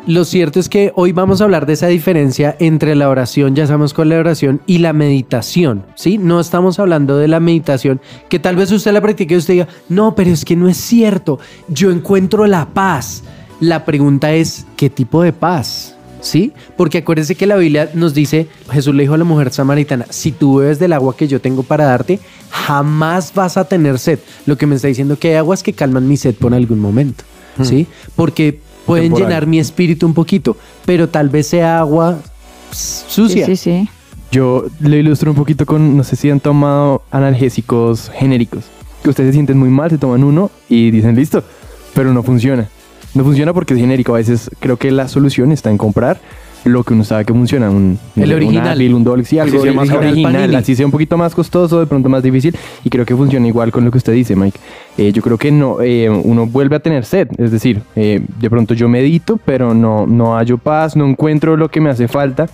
lo 0.05 0.25
cierto 0.25 0.59
es 0.59 0.67
que 0.67 0.91
hoy 0.95 1.13
vamos 1.13 1.39
a 1.39 1.45
hablar 1.45 1.65
de 1.65 1.73
esa 1.73 1.87
diferencia 1.87 2.55
entre 2.59 2.95
la 2.95 3.09
oración, 3.09 3.55
ya 3.55 3.67
sabemos 3.67 3.93
con 3.93 4.09
la 4.09 4.19
oración, 4.19 4.61
y 4.65 4.79
la 4.79 4.91
meditación, 4.91 5.85
¿sí? 5.95 6.17
No 6.17 6.39
estamos 6.39 6.77
hablando 6.79 7.17
de 7.17 7.29
la 7.29 7.39
meditación, 7.39 8.01
que 8.29 8.39
tal 8.39 8.55
vez 8.57 8.71
usted 8.71 8.91
la 8.91 9.01
practique 9.01 9.33
y 9.33 9.37
usted 9.37 9.53
diga, 9.53 9.67
no, 9.87 10.13
pero 10.13 10.29
es 10.31 10.43
que 10.43 10.55
no 10.55 10.67
es 10.67 10.77
cierto, 10.77 11.39
yo 11.69 11.91
encuentro 11.91 12.45
la 12.47 12.67
paz. 12.67 13.23
La 13.59 13.85
pregunta 13.85 14.33
es, 14.33 14.65
¿qué 14.75 14.89
tipo 14.89 15.23
de 15.23 15.31
paz? 15.31 15.95
¿Sí? 16.19 16.53
Porque 16.75 16.99
acuérdense 16.99 17.35
que 17.35 17.47
la 17.47 17.55
Biblia 17.55 17.89
nos 17.93 18.13
dice, 18.13 18.47
Jesús 18.71 18.93
le 18.95 19.03
dijo 19.03 19.13
a 19.13 19.17
la 19.17 19.23
mujer 19.23 19.51
samaritana, 19.51 20.05
si 20.09 20.31
tú 20.31 20.57
bebes 20.57 20.79
del 20.79 20.93
agua 20.93 21.15
que 21.15 21.27
yo 21.27 21.39
tengo 21.39 21.63
para 21.63 21.85
darte, 21.85 22.19
jamás 22.49 23.33
vas 23.33 23.55
a 23.55 23.65
tener 23.65 23.99
sed. 23.99 24.19
Lo 24.45 24.57
que 24.57 24.65
me 24.65 24.75
está 24.75 24.89
diciendo 24.89 25.17
que 25.17 25.29
hay 25.29 25.35
aguas 25.35 25.63
que 25.63 25.73
calman 25.73 26.07
mi 26.07 26.17
sed 26.17 26.35
por 26.35 26.53
algún 26.53 26.79
momento, 26.79 27.23
¿sí? 27.61 27.87
Porque 28.15 28.59
pueden 28.85 29.13
llenar 29.13 29.47
mi 29.47 29.59
espíritu 29.59 30.05
un 30.05 30.13
poquito, 30.13 30.57
pero 30.85 31.09
tal 31.09 31.29
vez 31.29 31.47
sea 31.47 31.79
agua 31.79 32.19
sucia. 32.71 33.45
Sí, 33.45 33.55
sí, 33.55 33.89
Yo 34.31 34.65
lo 34.79 34.95
ilustro 34.95 35.31
un 35.31 35.37
poquito 35.37 35.65
con, 35.65 35.95
no 35.95 36.03
sé 36.03 36.15
si 36.15 36.29
han 36.29 36.39
tomado 36.39 37.03
analgésicos 37.11 38.09
genéricos, 38.13 38.65
que 39.03 39.09
ustedes 39.09 39.29
se 39.29 39.33
sienten 39.33 39.57
muy 39.57 39.69
mal, 39.69 39.89
se 39.89 39.97
toman 39.97 40.23
uno 40.23 40.49
y 40.69 40.91
dicen 40.91 41.15
listo, 41.15 41.43
pero 41.93 42.13
no 42.13 42.23
funciona. 42.23 42.69
No 43.13 43.23
funciona 43.23 43.53
porque 43.53 43.75
es 43.75 43.79
genérico. 43.79 44.15
A 44.15 44.17
veces 44.17 44.49
creo 44.59 44.77
que 44.77 44.89
la 44.89 45.07
solución 45.07 45.51
está 45.51 45.69
en 45.69 45.77
comprar 45.77 46.19
lo 46.63 46.83
que 46.83 46.93
uno 46.93 47.03
sabe 47.03 47.25
que 47.25 47.33
funciona. 47.33 47.69
Un, 47.69 47.99
El 48.15 48.29
un 48.29 48.35
original. 48.35 48.93
Un 48.93 49.03
Dolce, 49.03 49.39
algo 49.39 49.61
sea 49.61 49.73
más 49.73 49.89
original, 49.89 50.35
original, 50.35 50.55
así 50.55 50.75
sea 50.75 50.85
un 50.85 50.91
poquito 50.91 51.17
más 51.17 51.35
costoso, 51.35 51.79
de 51.79 51.85
pronto 51.85 52.09
más 52.09 52.23
difícil. 52.23 52.55
Y 52.83 52.89
creo 52.89 53.05
que 53.05 53.15
funciona 53.15 53.47
igual 53.47 53.71
con 53.71 53.85
lo 53.85 53.91
que 53.91 53.97
usted 53.97 54.13
dice, 54.13 54.35
Mike. 54.35 54.59
Eh, 54.97 55.11
yo 55.11 55.21
creo 55.21 55.37
que 55.37 55.51
no, 55.51 55.81
eh, 55.81 56.09
uno 56.09 56.45
vuelve 56.45 56.75
a 56.75 56.79
tener 56.79 57.05
sed. 57.05 57.27
Es 57.37 57.51
decir, 57.51 57.81
eh, 57.95 58.21
de 58.39 58.49
pronto 58.49 58.73
yo 58.73 58.87
medito, 58.87 59.39
pero 59.43 59.73
no, 59.73 60.05
no 60.05 60.35
hallo 60.35 60.57
paz, 60.57 60.95
no 60.95 61.05
encuentro 61.05 61.57
lo 61.57 61.69
que 61.69 61.81
me 61.81 61.89
hace 61.89 62.07
falta. 62.07 62.47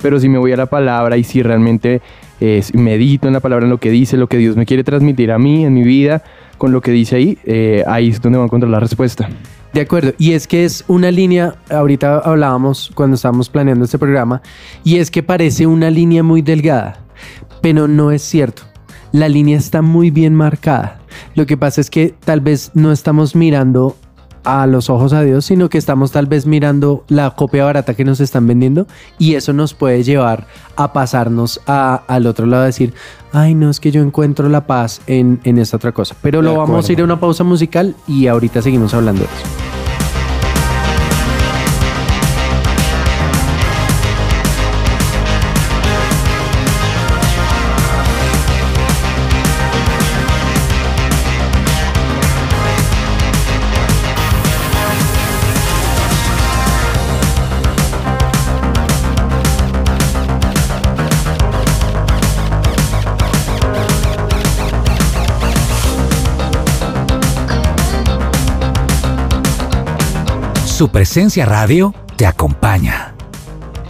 Pero 0.00 0.20
si 0.20 0.28
me 0.28 0.38
voy 0.38 0.52
a 0.52 0.56
la 0.56 0.66
palabra 0.66 1.16
y 1.16 1.24
si 1.24 1.42
realmente 1.42 2.00
eh, 2.40 2.62
medito 2.72 3.28
en 3.28 3.34
la 3.34 3.40
palabra, 3.40 3.66
en 3.66 3.70
lo 3.70 3.78
que 3.78 3.90
dice, 3.90 4.16
lo 4.16 4.26
que 4.26 4.38
Dios 4.38 4.56
me 4.56 4.64
quiere 4.64 4.82
transmitir 4.82 5.30
a 5.30 5.38
mí, 5.38 5.64
en 5.64 5.74
mi 5.74 5.82
vida, 5.82 6.22
con 6.56 6.72
lo 6.72 6.80
que 6.80 6.90
dice 6.90 7.16
ahí, 7.16 7.38
eh, 7.44 7.84
ahí 7.86 8.08
es 8.08 8.20
donde 8.20 8.38
voy 8.38 8.44
a 8.44 8.46
encontrar 8.46 8.70
la 8.70 8.80
respuesta. 8.80 9.28
De 9.74 9.82
acuerdo, 9.82 10.14
y 10.18 10.32
es 10.32 10.48
que 10.48 10.64
es 10.64 10.84
una 10.88 11.10
línea, 11.10 11.54
ahorita 11.68 12.18
hablábamos 12.18 12.90
cuando 12.94 13.14
estábamos 13.14 13.48
planeando 13.50 13.84
este 13.84 13.98
programa, 13.98 14.40
y 14.84 14.96
es 14.96 15.10
que 15.10 15.22
parece 15.22 15.66
una 15.66 15.90
línea 15.90 16.22
muy 16.22 16.42
delgada, 16.42 17.00
pero 17.60 17.86
no 17.86 18.10
es 18.10 18.22
cierto. 18.22 18.62
La 19.12 19.28
línea 19.28 19.58
está 19.58 19.82
muy 19.82 20.10
bien 20.10 20.34
marcada. 20.34 20.99
Lo 21.40 21.46
que 21.46 21.56
pasa 21.56 21.80
es 21.80 21.88
que 21.88 22.14
tal 22.22 22.42
vez 22.42 22.70
no 22.74 22.92
estamos 22.92 23.34
mirando 23.34 23.96
a 24.44 24.66
los 24.66 24.90
ojos 24.90 25.14
a 25.14 25.22
Dios, 25.22 25.46
sino 25.46 25.70
que 25.70 25.78
estamos 25.78 26.12
tal 26.12 26.26
vez 26.26 26.44
mirando 26.44 27.02
la 27.08 27.30
copia 27.30 27.64
barata 27.64 27.94
que 27.94 28.04
nos 28.04 28.20
están 28.20 28.46
vendiendo 28.46 28.86
y 29.18 29.36
eso 29.36 29.54
nos 29.54 29.72
puede 29.72 30.02
llevar 30.02 30.46
a 30.76 30.92
pasarnos 30.92 31.58
a- 31.66 32.02
al 32.08 32.26
otro 32.26 32.44
lado, 32.44 32.64
a 32.64 32.66
decir, 32.66 32.92
ay 33.32 33.54
no, 33.54 33.70
es 33.70 33.80
que 33.80 33.90
yo 33.90 34.02
encuentro 34.02 34.50
la 34.50 34.66
paz 34.66 35.00
en, 35.06 35.40
en 35.44 35.56
esta 35.56 35.78
otra 35.78 35.92
cosa. 35.92 36.14
Pero 36.20 36.42
lo 36.42 36.56
vamos 36.58 36.86
a 36.88 36.92
ir 36.92 37.00
a 37.00 37.04
una 37.04 37.18
pausa 37.18 37.42
musical 37.42 37.94
y 38.06 38.26
ahorita 38.26 38.60
seguimos 38.60 38.92
hablando 38.92 39.20
de 39.22 39.26
eso. 39.28 39.69
Su 70.80 70.88
presencia 70.88 71.44
radio 71.44 71.94
te 72.16 72.24
acompaña. 72.24 73.12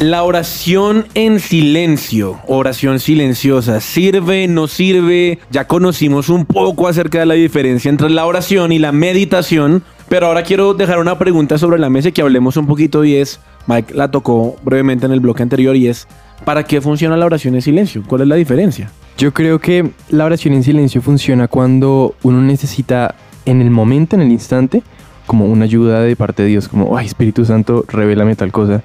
La 0.00 0.24
oración 0.24 1.06
en 1.14 1.38
silencio, 1.38 2.40
oración 2.48 2.98
silenciosa, 2.98 3.80
¿sirve, 3.80 4.48
no 4.48 4.66
sirve? 4.66 5.38
Ya 5.52 5.68
conocimos 5.68 6.28
un 6.28 6.46
poco 6.46 6.88
acerca 6.88 7.20
de 7.20 7.26
la 7.26 7.34
diferencia 7.34 7.90
entre 7.90 8.10
la 8.10 8.26
oración 8.26 8.72
y 8.72 8.80
la 8.80 8.90
meditación, 8.90 9.84
pero 10.08 10.26
ahora 10.26 10.42
quiero 10.42 10.74
dejar 10.74 10.98
una 10.98 11.16
pregunta 11.16 11.58
sobre 11.58 11.78
la 11.78 11.90
mesa 11.90 12.08
y 12.08 12.12
que 12.12 12.22
hablemos 12.22 12.56
un 12.56 12.66
poquito 12.66 13.04
y 13.04 13.14
es, 13.14 13.38
Mike 13.68 13.94
la 13.94 14.10
tocó 14.10 14.56
brevemente 14.64 15.06
en 15.06 15.12
el 15.12 15.20
bloque 15.20 15.44
anterior 15.44 15.76
y 15.76 15.86
es, 15.86 16.08
¿para 16.44 16.64
qué 16.64 16.80
funciona 16.80 17.16
la 17.16 17.26
oración 17.26 17.54
en 17.54 17.62
silencio? 17.62 18.02
¿Cuál 18.04 18.22
es 18.22 18.26
la 18.26 18.34
diferencia? 18.34 18.90
Yo 19.16 19.32
creo 19.32 19.60
que 19.60 19.92
la 20.08 20.24
oración 20.24 20.54
en 20.54 20.64
silencio 20.64 21.00
funciona 21.02 21.46
cuando 21.46 22.16
uno 22.24 22.42
necesita 22.42 23.14
en 23.46 23.62
el 23.62 23.70
momento, 23.70 24.16
en 24.16 24.22
el 24.22 24.32
instante, 24.32 24.82
como 25.30 25.44
una 25.44 25.64
ayuda 25.64 26.00
de 26.00 26.16
parte 26.16 26.42
de 26.42 26.48
Dios, 26.48 26.66
como, 26.66 26.98
ay, 26.98 27.06
Espíritu 27.06 27.44
Santo, 27.44 27.84
revélame 27.86 28.34
tal 28.34 28.50
cosa. 28.50 28.82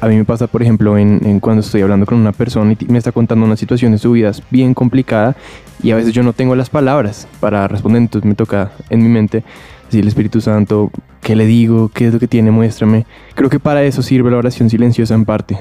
A 0.00 0.06
mí 0.06 0.14
me 0.14 0.24
pasa, 0.24 0.46
por 0.46 0.62
ejemplo, 0.62 0.96
en, 0.96 1.40
cuando 1.40 1.58
estoy 1.58 1.80
hablando 1.80 2.06
con 2.06 2.18
una 2.18 2.30
persona 2.30 2.76
y 2.78 2.84
me 2.84 2.98
está 2.98 3.10
contando 3.10 3.44
una 3.44 3.56
situación 3.56 3.90
de 3.90 3.98
su 3.98 4.12
vida 4.12 4.30
bien 4.48 4.74
complicada 4.74 5.34
y 5.82 5.90
a 5.90 5.96
veces 5.96 6.12
yo 6.12 6.22
no 6.22 6.34
tengo 6.34 6.54
las 6.54 6.70
palabras 6.70 7.26
para 7.40 7.66
responder, 7.66 8.02
entonces 8.02 8.28
me 8.28 8.36
toca 8.36 8.70
en 8.90 9.02
mi 9.02 9.08
mente 9.08 9.42
decirle 9.86 10.08
Espíritu 10.08 10.40
Santo, 10.40 10.92
¿qué 11.20 11.34
le 11.34 11.46
digo? 11.46 11.88
¿Qué 11.92 12.06
es 12.06 12.12
lo 12.12 12.20
que 12.20 12.28
tiene? 12.28 12.52
Muéstrame. 12.52 13.04
Creo 13.34 13.50
que 13.50 13.58
para 13.58 13.82
eso 13.82 14.00
sirve 14.00 14.30
la 14.30 14.36
oración 14.36 14.70
silenciosa 14.70 15.16
en 15.16 15.24
parte. 15.24 15.58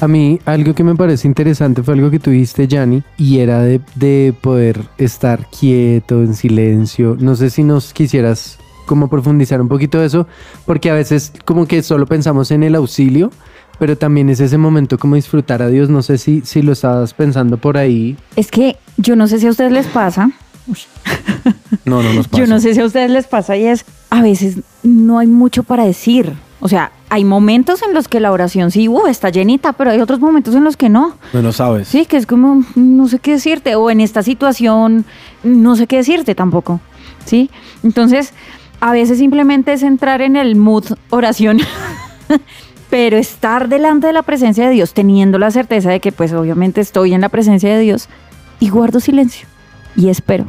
A 0.00 0.06
mí 0.06 0.38
algo 0.44 0.76
que 0.76 0.84
me 0.84 0.94
parece 0.94 1.26
interesante 1.26 1.82
fue 1.82 1.94
algo 1.94 2.12
que 2.12 2.20
tú 2.20 2.30
dijiste, 2.30 2.68
Yanni, 2.68 3.02
y 3.18 3.40
era 3.40 3.60
de 3.60 4.32
poder 4.40 4.82
estar 4.98 5.48
quieto, 5.50 6.22
en 6.22 6.36
silencio. 6.36 7.16
No 7.18 7.34
sé 7.34 7.50
si 7.50 7.64
nos 7.64 7.92
quisieras 7.92 8.60
como 8.86 9.08
profundizar 9.08 9.60
un 9.60 9.68
poquito 9.68 9.98
de 10.00 10.06
eso, 10.06 10.26
porque 10.66 10.90
a 10.90 10.94
veces 10.94 11.32
como 11.44 11.66
que 11.66 11.82
solo 11.82 12.06
pensamos 12.06 12.50
en 12.50 12.62
el 12.62 12.74
auxilio, 12.74 13.30
pero 13.78 13.96
también 13.96 14.28
es 14.30 14.40
ese 14.40 14.58
momento 14.58 14.98
como 14.98 15.16
disfrutar 15.16 15.62
a 15.62 15.68
Dios. 15.68 15.88
No 15.88 16.02
sé 16.02 16.18
si, 16.18 16.42
si 16.44 16.62
lo 16.62 16.72
estabas 16.72 17.14
pensando 17.14 17.56
por 17.56 17.76
ahí. 17.76 18.16
Es 18.36 18.50
que 18.50 18.76
yo 18.96 19.16
no 19.16 19.26
sé 19.26 19.38
si 19.38 19.46
a 19.46 19.50
ustedes 19.50 19.72
les 19.72 19.86
pasa, 19.86 20.30
No, 21.84 22.02
no 22.02 22.12
nos 22.12 22.28
pasa. 22.28 22.42
yo 22.44 22.46
no 22.46 22.60
sé 22.60 22.74
si 22.74 22.80
a 22.80 22.84
ustedes 22.84 23.10
les 23.10 23.26
pasa 23.26 23.56
y 23.56 23.66
es, 23.66 23.84
a 24.10 24.22
veces 24.22 24.58
no 24.82 25.18
hay 25.18 25.26
mucho 25.26 25.62
para 25.62 25.84
decir. 25.84 26.32
O 26.60 26.68
sea, 26.68 26.92
hay 27.10 27.24
momentos 27.24 27.82
en 27.82 27.92
los 27.92 28.08
que 28.08 28.20
la 28.20 28.32
oración 28.32 28.70
sí, 28.70 28.88
uh, 28.88 29.06
está 29.06 29.28
llenita, 29.28 29.74
pero 29.74 29.90
hay 29.90 30.00
otros 30.00 30.20
momentos 30.20 30.54
en 30.54 30.64
los 30.64 30.76
que 30.76 30.88
no. 30.88 31.14
No 31.32 31.42
lo 31.42 31.52
sabes. 31.52 31.88
Sí, 31.88 32.06
que 32.06 32.16
es 32.16 32.26
como, 32.26 32.64
no 32.74 33.06
sé 33.06 33.18
qué 33.18 33.32
decirte, 33.32 33.74
o 33.74 33.90
en 33.90 34.00
esta 34.00 34.22
situación, 34.22 35.04
no 35.42 35.76
sé 35.76 35.86
qué 35.86 35.96
decirte 35.96 36.34
tampoco, 36.34 36.80
¿sí? 37.26 37.50
Entonces, 37.82 38.32
a 38.80 38.92
veces 38.92 39.18
simplemente 39.18 39.72
es 39.72 39.82
entrar 39.82 40.22
en 40.22 40.36
el 40.36 40.56
mood 40.56 40.84
oración, 41.10 41.58
pero 42.90 43.16
estar 43.16 43.68
delante 43.68 44.06
de 44.06 44.12
la 44.12 44.22
presencia 44.22 44.66
de 44.66 44.72
Dios, 44.72 44.94
teniendo 44.94 45.38
la 45.38 45.50
certeza 45.50 45.90
de 45.90 46.00
que 46.00 46.12
pues 46.12 46.32
obviamente 46.32 46.80
estoy 46.80 47.14
en 47.14 47.20
la 47.20 47.28
presencia 47.28 47.74
de 47.74 47.80
Dios 47.80 48.08
y 48.60 48.68
guardo 48.68 49.00
silencio 49.00 49.46
y 49.96 50.08
espero. 50.08 50.46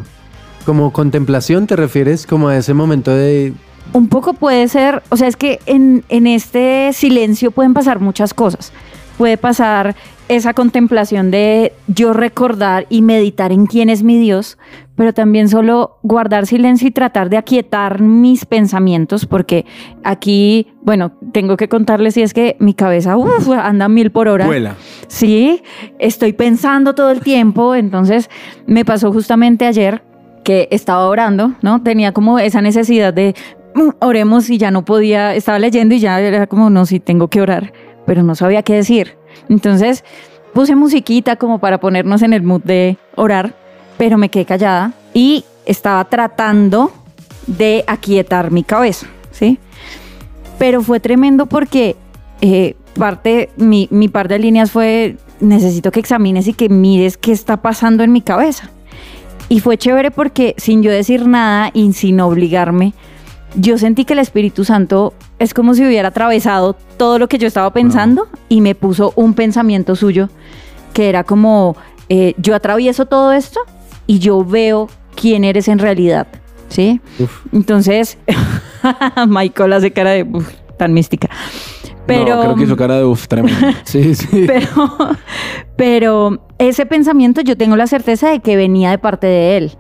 Como 0.66 0.92
contemplación, 0.92 1.68
¿te 1.68 1.76
refieres 1.76 2.26
como 2.26 2.48
a 2.48 2.58
ese 2.58 2.74
momento 2.74 3.12
de... 3.12 3.54
Un 3.94 4.08
poco 4.08 4.34
puede 4.34 4.68
ser, 4.68 5.04
o 5.10 5.18
sea, 5.18 5.28
es 5.28 5.36
que 5.36 5.60
en, 5.68 6.04
en 6.10 6.26
este 6.26 6.92
silencio 6.92 7.52
pueden 7.52 7.74
pasar 7.74 8.00
muchas 8.00 8.34
cosas. 8.34 8.74
Puede 9.18 9.38
pasar 9.38 9.96
esa 10.28 10.54
contemplación 10.54 11.30
de 11.32 11.72
yo 11.88 12.12
recordar 12.12 12.88
y 12.90 13.02
meditar 13.02 13.52
en 13.52 13.68
quién 13.68 13.90
es 13.90 14.02
mi 14.04 14.18
Dios, 14.20 14.58
pero 14.96 15.14
también 15.14 15.48
solo 15.50 16.00
guardar 16.02 16.48
silencio 16.48 16.88
y 16.88 16.92
tratar 16.92 17.30
de 17.30 17.38
aquietar 17.38 18.02
mis 18.02 18.46
pensamientos, 18.46 19.26
porque 19.26 19.66
aquí, 20.04 20.68
bueno, 20.82 21.12
tengo 21.32 21.58
que 21.58 21.70
contarles 21.70 22.16
si 22.16 22.24
es 22.24 22.34
que 22.34 22.58
mi 22.60 22.74
cabeza 22.74 23.16
uf, 23.18 23.50
anda 23.52 23.88
mil 23.88 24.12
por 24.12 24.28
hora. 24.28 24.48
Vuela. 24.48 24.76
Sí, 25.08 25.62
estoy 26.00 26.34
pensando 26.34 26.96
todo 26.96 27.12
el 27.12 27.20
tiempo, 27.22 27.76
entonces 27.76 28.30
me 28.66 28.84
pasó 28.84 29.14
justamente 29.14 29.68
ayer 29.68 30.04
que 30.44 30.68
estaba 30.72 31.08
orando, 31.08 31.54
¿no? 31.62 31.84
Tenía 31.84 32.12
como 32.14 32.40
esa 32.40 32.62
necesidad 32.62 33.14
de 33.14 33.36
"Mm, 33.76 33.90
oremos 34.00 34.50
y 34.50 34.58
ya 34.58 34.72
no 34.72 34.86
podía, 34.86 35.36
estaba 35.36 35.60
leyendo 35.60 35.94
y 35.96 36.00
ya 36.00 36.20
era 36.20 36.48
como, 36.48 36.70
no, 36.70 36.86
sí, 36.86 37.00
tengo 37.00 37.28
que 37.28 37.42
orar, 37.42 37.74
pero 38.06 38.24
no 38.24 38.36
sabía 38.36 38.64
qué 38.64 38.74
decir. 38.76 39.16
Entonces 39.50 40.04
puse 40.54 40.76
musiquita 40.76 41.36
como 41.36 41.60
para 41.60 41.80
ponernos 41.80 42.22
en 42.22 42.34
el 42.34 42.44
mood 42.44 42.62
de 42.64 42.98
orar, 43.16 43.54
pero 43.98 44.18
me 44.18 44.30
quedé 44.30 44.46
callada 44.46 44.94
y 45.14 45.44
estaba 45.66 46.06
tratando 46.06 46.92
de 47.48 47.84
aquietar 47.88 48.52
mi 48.52 48.64
cabeza, 48.64 49.08
¿sí? 49.32 49.60
Pero 50.58 50.82
fue 50.82 51.00
tremendo 51.00 51.46
porque 51.46 51.96
eh, 52.42 52.76
parte, 52.98 53.50
mi, 53.58 53.88
mi 53.92 54.08
par 54.08 54.28
de 54.28 54.40
líneas 54.40 54.72
fue, 54.72 55.18
necesito 55.40 55.92
que 55.92 56.00
examines 56.00 56.48
y 56.48 56.54
que 56.54 56.70
mires 56.70 57.18
qué 57.18 57.32
está 57.32 57.58
pasando 57.58 58.04
en 58.04 58.12
mi 58.12 58.22
cabeza. 58.22 58.70
Y 59.50 59.60
fue 59.60 59.78
chévere 59.78 60.10
porque 60.10 60.56
sin 60.58 60.82
yo 60.82 60.92
decir 60.92 61.28
nada 61.28 61.70
y 61.74 61.92
sin 61.94 62.20
obligarme, 62.20 62.94
yo 63.56 63.78
sentí 63.78 64.06
que 64.06 64.14
el 64.14 64.20
Espíritu 64.20 64.64
Santo 64.66 65.14
es 65.40 65.54
como 65.54 65.74
si 65.74 65.86
hubiera 65.86 66.10
atravesado 66.10 66.76
todo 66.98 67.20
lo 67.20 67.28
que 67.28 67.38
yo 67.38 67.48
estaba 67.48 67.72
pensando 67.74 68.28
y 68.50 68.62
me 68.62 68.76
puso 68.76 69.14
un 69.16 69.34
pensamiento 69.34 69.96
suyo 69.96 70.30
que 70.94 71.10
era 71.10 71.24
como, 71.24 71.76
eh, 72.10 72.34
yo 72.38 72.56
atravieso 72.56 73.06
todo 73.06 73.34
esto 73.34 73.60
y 74.08 74.20
yo 74.20 74.46
veo 74.46 74.88
quién 75.16 75.44
eres 75.44 75.68
en 75.68 75.80
realidad, 75.80 76.28
¿sí? 76.70 77.02
Entonces, 77.52 78.18
Michael 79.28 79.74
hace 79.74 79.92
cara 79.92 80.12
de 80.12 80.24
"Uf, 80.24 80.50
tan 80.78 80.94
mística. 80.94 81.30
Pero, 82.06 82.36
No, 82.36 82.42
creo 82.42 82.56
que 82.56 82.64
hizo 82.64 82.78
cara 82.78 82.98
de 82.98 83.04
uff, 83.06 83.28
tremendo. 83.28 83.60
Sí, 83.84 84.14
sí. 84.16 84.46
pero, 84.48 84.70
pero 85.76 86.40
ese 86.60 86.86
pensamiento 86.86 87.42
yo 87.42 87.58
tengo 87.58 87.76
la 87.76 87.88
certeza 87.88 88.30
de 88.30 88.40
que 88.42 88.56
venía 88.56 88.92
de 88.92 88.98
parte 89.00 89.28
de 89.28 89.58
él, 89.58 89.72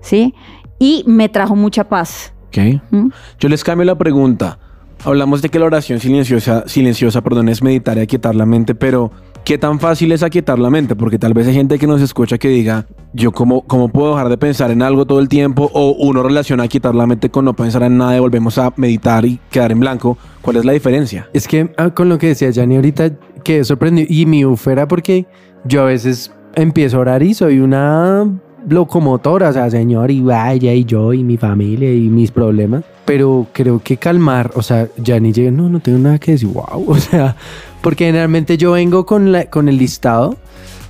¿sí? 0.00 0.34
Y 0.78 1.04
me 1.06 1.28
trajo 1.28 1.54
mucha 1.56 1.84
paz. 1.84 2.32
Ok. 2.48 2.80
¿Mm? 2.90 3.08
Yo 3.38 3.48
les 3.48 3.62
cambio 3.62 3.84
la 3.84 3.96
pregunta. 3.98 4.58
Hablamos 5.04 5.42
de 5.42 5.50
que 5.50 5.58
la 5.58 5.66
oración 5.66 6.00
silenciosa, 6.00 6.64
silenciosa, 6.66 7.20
perdón, 7.20 7.50
es 7.50 7.62
meditar 7.62 7.98
y 7.98 8.00
aquietar 8.00 8.34
la 8.34 8.46
mente, 8.46 8.74
pero 8.74 9.10
¿qué 9.44 9.58
tan 9.58 9.78
fácil 9.78 10.12
es 10.12 10.22
aquietar 10.22 10.58
la 10.58 10.70
mente? 10.70 10.96
Porque 10.96 11.18
tal 11.18 11.34
vez 11.34 11.46
hay 11.46 11.52
gente 11.52 11.78
que 11.78 11.86
nos 11.86 12.00
escucha 12.00 12.38
que 12.38 12.48
diga, 12.48 12.86
yo 13.12 13.30
cómo, 13.30 13.66
cómo 13.66 13.90
puedo 13.90 14.12
dejar 14.12 14.30
de 14.30 14.38
pensar 14.38 14.70
en 14.70 14.80
algo 14.80 15.04
todo 15.04 15.20
el 15.20 15.28
tiempo 15.28 15.70
o 15.74 15.90
uno 15.98 16.22
relaciona 16.22 16.62
aquietar 16.62 16.94
la 16.94 17.06
mente 17.06 17.30
con 17.30 17.44
no 17.44 17.54
pensar 17.54 17.82
en 17.82 17.98
nada 17.98 18.16
y 18.16 18.20
volvemos 18.20 18.56
a 18.56 18.72
meditar 18.76 19.26
y 19.26 19.38
quedar 19.50 19.72
en 19.72 19.80
blanco. 19.80 20.16
¿Cuál 20.40 20.56
es 20.56 20.64
la 20.64 20.72
diferencia? 20.72 21.28
Es 21.34 21.46
que 21.46 21.70
ah, 21.76 21.90
con 21.90 22.08
lo 22.08 22.16
que 22.16 22.28
decía 22.28 22.48
Yanni 22.48 22.76
ahorita, 22.76 23.10
quedé 23.44 23.62
sorprendido. 23.64 24.06
Y 24.08 24.24
mi 24.24 24.46
uf 24.46 24.66
era 24.68 24.88
porque 24.88 25.26
yo 25.66 25.82
a 25.82 25.84
veces 25.84 26.32
empiezo 26.54 26.96
a 26.96 27.00
orar 27.00 27.22
y 27.22 27.34
soy 27.34 27.58
una 27.58 28.26
locomotora, 28.68 29.50
o 29.50 29.52
sea, 29.52 29.70
señor, 29.70 30.10
y 30.10 30.20
vaya, 30.20 30.72
y 30.72 30.84
yo, 30.84 31.12
y 31.12 31.22
mi 31.22 31.36
familia, 31.36 31.92
y 31.92 32.08
mis 32.08 32.30
problemas. 32.30 32.84
Pero 33.04 33.46
creo 33.52 33.80
que 33.82 33.96
calmar, 33.96 34.50
o 34.54 34.62
sea, 34.62 34.88
ya 34.96 35.20
ni 35.20 35.32
llegué, 35.32 35.50
no, 35.50 35.68
no 35.68 35.80
tengo 35.80 35.98
nada 35.98 36.18
que 36.18 36.32
decir, 36.32 36.48
wow, 36.48 36.84
o 36.86 36.96
sea, 36.96 37.36
porque 37.82 38.06
generalmente 38.06 38.56
yo 38.56 38.72
vengo 38.72 39.04
con, 39.06 39.32
la, 39.32 39.46
con 39.46 39.68
el 39.68 39.76
listado, 39.78 40.36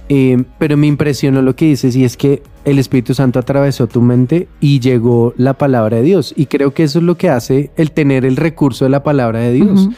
eh, 0.08 0.42
pero 0.58 0.76
me 0.76 0.86
impresionó 0.86 1.42
lo 1.42 1.56
que 1.56 1.66
dices, 1.66 1.96
y 1.96 2.04
es 2.04 2.16
que 2.16 2.42
el 2.64 2.78
Espíritu 2.78 3.14
Santo 3.14 3.38
atravesó 3.38 3.86
tu 3.86 4.00
mente 4.00 4.48
y 4.60 4.80
llegó 4.80 5.34
la 5.36 5.54
palabra 5.54 5.98
de 5.98 6.02
Dios. 6.02 6.32
Y 6.36 6.46
creo 6.46 6.72
que 6.72 6.84
eso 6.84 6.98
es 6.98 7.04
lo 7.04 7.16
que 7.16 7.28
hace 7.28 7.70
el 7.76 7.92
tener 7.92 8.24
el 8.24 8.36
recurso 8.36 8.84
de 8.84 8.90
la 8.90 9.02
palabra 9.02 9.40
de 9.40 9.52
Dios. 9.52 9.88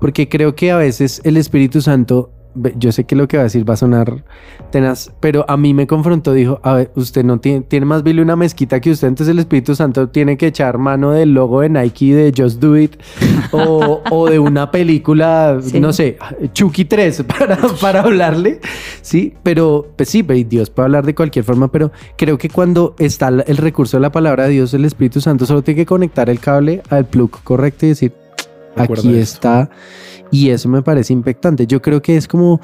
Porque 0.00 0.28
creo 0.28 0.54
que 0.54 0.70
a 0.70 0.76
veces 0.76 1.20
el 1.24 1.36
Espíritu 1.36 1.80
Santo, 1.80 2.30
yo 2.76 2.92
sé 2.92 3.04
que 3.04 3.14
lo 3.16 3.28
que 3.28 3.36
va 3.36 3.42
a 3.42 3.44
decir 3.44 3.68
va 3.68 3.74
a 3.74 3.76
sonar 3.76 4.24
tenaz, 4.70 5.12
pero 5.20 5.44
a 5.48 5.56
mí 5.56 5.74
me 5.74 5.86
confrontó, 5.86 6.32
dijo, 6.32 6.60
a 6.62 6.74
ver, 6.74 6.90
usted 6.94 7.24
no 7.24 7.38
tiene, 7.38 7.60
tiene 7.62 7.86
más 7.86 8.02
Billy 8.02 8.20
una 8.20 8.36
mezquita 8.36 8.80
que 8.80 8.90
usted, 8.90 9.08
entonces 9.08 9.32
el 9.32 9.38
Espíritu 9.38 9.74
Santo 9.74 10.08
tiene 10.08 10.36
que 10.36 10.48
echar 10.48 10.78
mano 10.78 11.12
del 11.12 11.32
logo 11.34 11.60
de 11.60 11.68
Nike 11.68 12.14
de 12.14 12.32
Just 12.36 12.60
Do 12.60 12.76
It 12.78 12.96
o, 13.52 14.02
o 14.10 14.30
de 14.30 14.38
una 14.38 14.70
película, 14.70 15.58
Sí. 15.62 15.80
no 15.80 15.92
sé, 15.92 16.18
Chucky 16.52 16.84
3 16.84 17.22
para, 17.38 17.56
para 17.80 18.00
hablarle, 18.02 18.60
¿sí? 19.02 19.34
Pero, 19.42 19.88
pues 19.96 20.08
sí, 20.08 20.22
Dios 20.22 20.70
puede 20.70 20.86
hablar 20.86 21.04
de 21.06 21.14
cualquier 21.14 21.44
forma, 21.44 21.70
pero 21.70 21.90
creo 22.16 22.38
que 22.38 22.48
cuando 22.48 22.94
está 22.98 23.28
el 23.28 23.56
recurso 23.56 23.96
de 23.96 24.02
la 24.02 24.12
palabra 24.12 24.44
de 24.44 24.50
Dios, 24.50 24.74
el 24.74 24.84
Espíritu 24.84 25.20
Santo 25.20 25.46
solo 25.46 25.62
tiene 25.62 25.80
que 25.80 25.86
conectar 25.86 26.28
el 26.30 26.40
cable 26.40 26.82
al 26.90 27.06
plug 27.06 27.30
correcto 27.42 27.86
y 27.86 27.90
decir, 27.90 28.12
aquí 28.76 29.10
eso. 29.10 29.16
está. 29.16 29.70
Y 30.30 30.50
eso 30.50 30.68
me 30.68 30.82
parece 30.82 31.12
impactante. 31.12 31.66
Yo 31.66 31.82
creo 31.82 32.00
que 32.02 32.16
es 32.16 32.28
como 32.28 32.60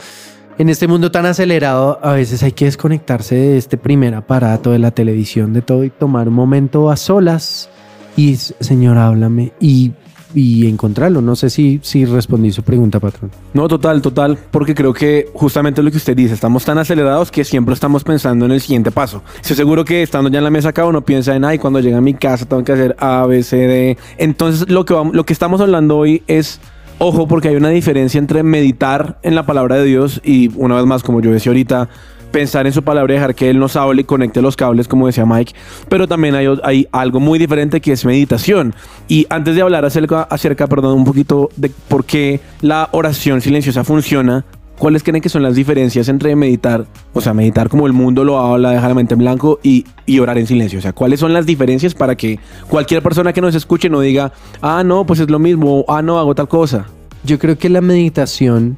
en 0.58 0.68
este 0.70 0.86
mundo 0.86 1.10
tan 1.10 1.26
acelerado, 1.26 1.98
a 2.02 2.12
veces 2.12 2.42
hay 2.42 2.52
que 2.52 2.64
desconectarse 2.64 3.34
de 3.34 3.58
este 3.58 3.76
primer 3.76 4.14
aparato, 4.14 4.70
de 4.70 4.78
la 4.78 4.90
televisión, 4.90 5.52
de 5.52 5.60
todo 5.60 5.84
y 5.84 5.90
tomar 5.90 6.28
un 6.28 6.34
momento 6.34 6.90
a 6.90 6.96
solas 6.96 7.68
y, 8.16 8.36
Señor, 8.36 8.96
háblame 8.96 9.52
y, 9.60 9.92
y 10.34 10.66
encontrarlo. 10.66 11.20
No 11.20 11.36
sé 11.36 11.50
si, 11.50 11.78
si 11.82 12.06
respondí 12.06 12.52
su 12.52 12.62
pregunta, 12.62 12.98
patrón. 13.00 13.30
No, 13.52 13.68
total, 13.68 14.00
total, 14.00 14.38
porque 14.50 14.74
creo 14.74 14.94
que 14.94 15.28
justamente 15.34 15.82
lo 15.82 15.90
que 15.90 15.98
usted 15.98 16.16
dice, 16.16 16.32
estamos 16.32 16.64
tan 16.64 16.78
acelerados 16.78 17.30
que 17.30 17.44
siempre 17.44 17.74
estamos 17.74 18.02
pensando 18.02 18.46
en 18.46 18.52
el 18.52 18.60
siguiente 18.62 18.90
paso. 18.90 19.22
Estoy 19.40 19.56
seguro 19.56 19.84
que 19.84 20.02
estando 20.02 20.30
ya 20.30 20.38
en 20.38 20.44
la 20.44 20.50
mesa 20.50 20.70
acá 20.70 20.86
uno 20.86 21.02
piensa 21.02 21.36
en, 21.36 21.44
ay, 21.44 21.58
cuando 21.58 21.80
llegue 21.80 21.96
a 21.96 22.00
mi 22.00 22.14
casa 22.14 22.46
tengo 22.46 22.64
que 22.64 22.72
hacer 22.72 22.96
A, 22.98 23.26
B, 23.26 23.42
C, 23.42 23.56
D. 23.56 23.98
Entonces 24.16 24.70
lo 24.70 24.86
que, 24.86 24.94
lo 25.12 25.26
que 25.26 25.34
estamos 25.34 25.60
hablando 25.60 25.98
hoy 25.98 26.22
es, 26.26 26.60
ojo, 26.98 27.28
porque 27.28 27.48
hay 27.48 27.56
una 27.56 27.70
diferencia 27.70 28.18
entre 28.18 28.42
meditar 28.42 29.18
en 29.22 29.34
la 29.34 29.46
palabra 29.46 29.76
de 29.76 29.84
Dios 29.84 30.20
y 30.24 30.50
una 30.56 30.76
vez 30.76 30.86
más, 30.86 31.02
como 31.02 31.20
yo 31.20 31.30
decía 31.30 31.50
ahorita, 31.50 31.88
pensar 32.36 32.66
en 32.66 32.72
su 32.72 32.82
palabra 32.82 33.14
y 33.14 33.16
dejar 33.16 33.34
que 33.34 33.48
Él 33.48 33.58
nos 33.58 33.76
hable 33.76 34.02
y 34.02 34.04
conecte 34.04 34.42
los 34.42 34.56
cables, 34.56 34.88
como 34.88 35.06
decía 35.06 35.24
Mike. 35.24 35.54
Pero 35.88 36.06
también 36.06 36.34
hay, 36.34 36.86
algo 36.92 37.20
muy 37.20 37.38
diferente 37.38 37.80
que 37.80 37.92
es 37.92 38.04
meditación. 38.04 38.74
Y 39.08 39.26
antes 39.30 39.54
de 39.54 39.62
hablar 39.62 39.84
acerca, 39.84 40.22
acerca, 40.22 40.66
perdón, 40.66 40.98
un 40.98 41.04
poquito 41.04 41.48
de 41.56 41.70
por 41.88 42.04
qué 42.04 42.40
la 42.60 42.88
oración 42.92 43.40
silenciosa 43.40 43.84
funciona, 43.84 44.44
¿cuáles 44.78 45.02
creen 45.02 45.20
que 45.20 45.28
son 45.28 45.42
las 45.42 45.54
diferencias 45.54 46.08
entre 46.08 46.34
meditar, 46.36 46.86
o 47.12 47.20
sea, 47.20 47.34
meditar 47.34 47.68
como 47.68 47.86
el 47.86 47.92
mundo 47.92 48.24
lo 48.24 48.38
habla, 48.38 48.70
dejar 48.70 48.88
la 48.90 48.94
mente 48.94 49.14
en 49.14 49.20
blanco 49.20 49.58
y, 49.62 49.86
y 50.06 50.18
orar 50.18 50.38
en 50.38 50.46
silencio? 50.46 50.78
O 50.78 50.82
sea, 50.82 50.92
¿cuáles 50.92 51.20
son 51.20 51.32
las 51.32 51.46
diferencias 51.46 51.94
para 51.94 52.14
que 52.16 52.38
cualquier 52.68 53.02
persona 53.02 53.32
que 53.32 53.40
nos 53.40 53.54
escuche 53.54 53.88
no 53.88 54.00
diga, 54.00 54.32
ah, 54.62 54.82
no, 54.84 55.06
pues 55.06 55.20
es 55.20 55.30
lo 55.30 55.38
mismo, 55.38 55.84
ah, 55.88 56.02
no, 56.02 56.18
hago 56.18 56.34
tal 56.34 56.48
cosa? 56.48 56.86
Yo 57.24 57.38
creo 57.38 57.58
que 57.58 57.68
la 57.68 57.80
meditación 57.80 58.76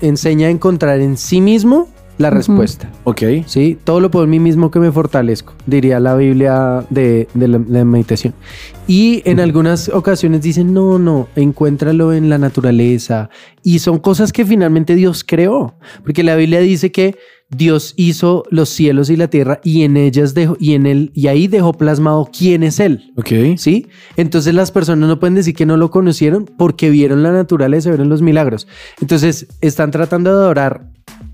enseña 0.00 0.48
a 0.48 0.50
encontrar 0.50 1.00
en 1.00 1.16
sí 1.16 1.40
mismo 1.40 1.88
la 2.20 2.30
respuesta. 2.30 2.90
Ok. 3.04 3.22
Sí, 3.46 3.78
todo 3.82 3.98
lo 3.98 4.10
puedo 4.10 4.24
en 4.24 4.30
mí 4.30 4.38
mismo 4.38 4.70
que 4.70 4.78
me 4.78 4.92
fortalezco, 4.92 5.54
diría 5.66 5.98
la 6.00 6.14
Biblia 6.14 6.84
de, 6.90 7.28
de 7.32 7.48
la, 7.48 7.58
de 7.58 7.84
meditación. 7.84 8.34
Y 8.86 9.22
en 9.24 9.40
algunas 9.40 9.88
ocasiones 9.88 10.42
dicen, 10.42 10.74
no, 10.74 10.98
no, 10.98 11.28
encuéntralo 11.34 12.12
en 12.12 12.28
la 12.28 12.36
naturaleza. 12.36 13.30
Y 13.62 13.78
son 13.78 13.98
cosas 13.98 14.32
que 14.32 14.44
finalmente 14.44 14.96
Dios 14.96 15.24
creó, 15.24 15.74
porque 16.04 16.22
la 16.22 16.36
Biblia 16.36 16.60
dice 16.60 16.92
que 16.92 17.16
Dios 17.50 17.94
hizo 17.96 18.44
los 18.50 18.68
cielos 18.68 19.10
y 19.10 19.16
la 19.16 19.28
tierra 19.28 19.60
y 19.64 19.82
en 19.82 19.96
ellas 19.96 20.34
dejó, 20.34 20.56
y 20.60 20.74
en 20.74 20.86
él, 20.86 21.10
y 21.14 21.26
ahí 21.26 21.48
dejó 21.48 21.72
plasmado 21.72 22.28
quién 22.36 22.62
es 22.62 22.78
Él. 22.78 23.12
Ok. 23.16 23.56
¿Sí? 23.56 23.88
Entonces 24.16 24.54
las 24.54 24.70
personas 24.70 25.08
no 25.08 25.18
pueden 25.18 25.34
decir 25.34 25.54
que 25.54 25.66
no 25.66 25.76
lo 25.76 25.90
conocieron 25.90 26.44
porque 26.44 26.90
vieron 26.90 27.22
la 27.22 27.32
naturaleza, 27.32 27.90
vieron 27.90 28.08
los 28.08 28.22
milagros. 28.22 28.68
Entonces 29.00 29.48
están 29.60 29.90
tratando 29.90 30.30
de 30.30 30.36
adorar 30.36 30.89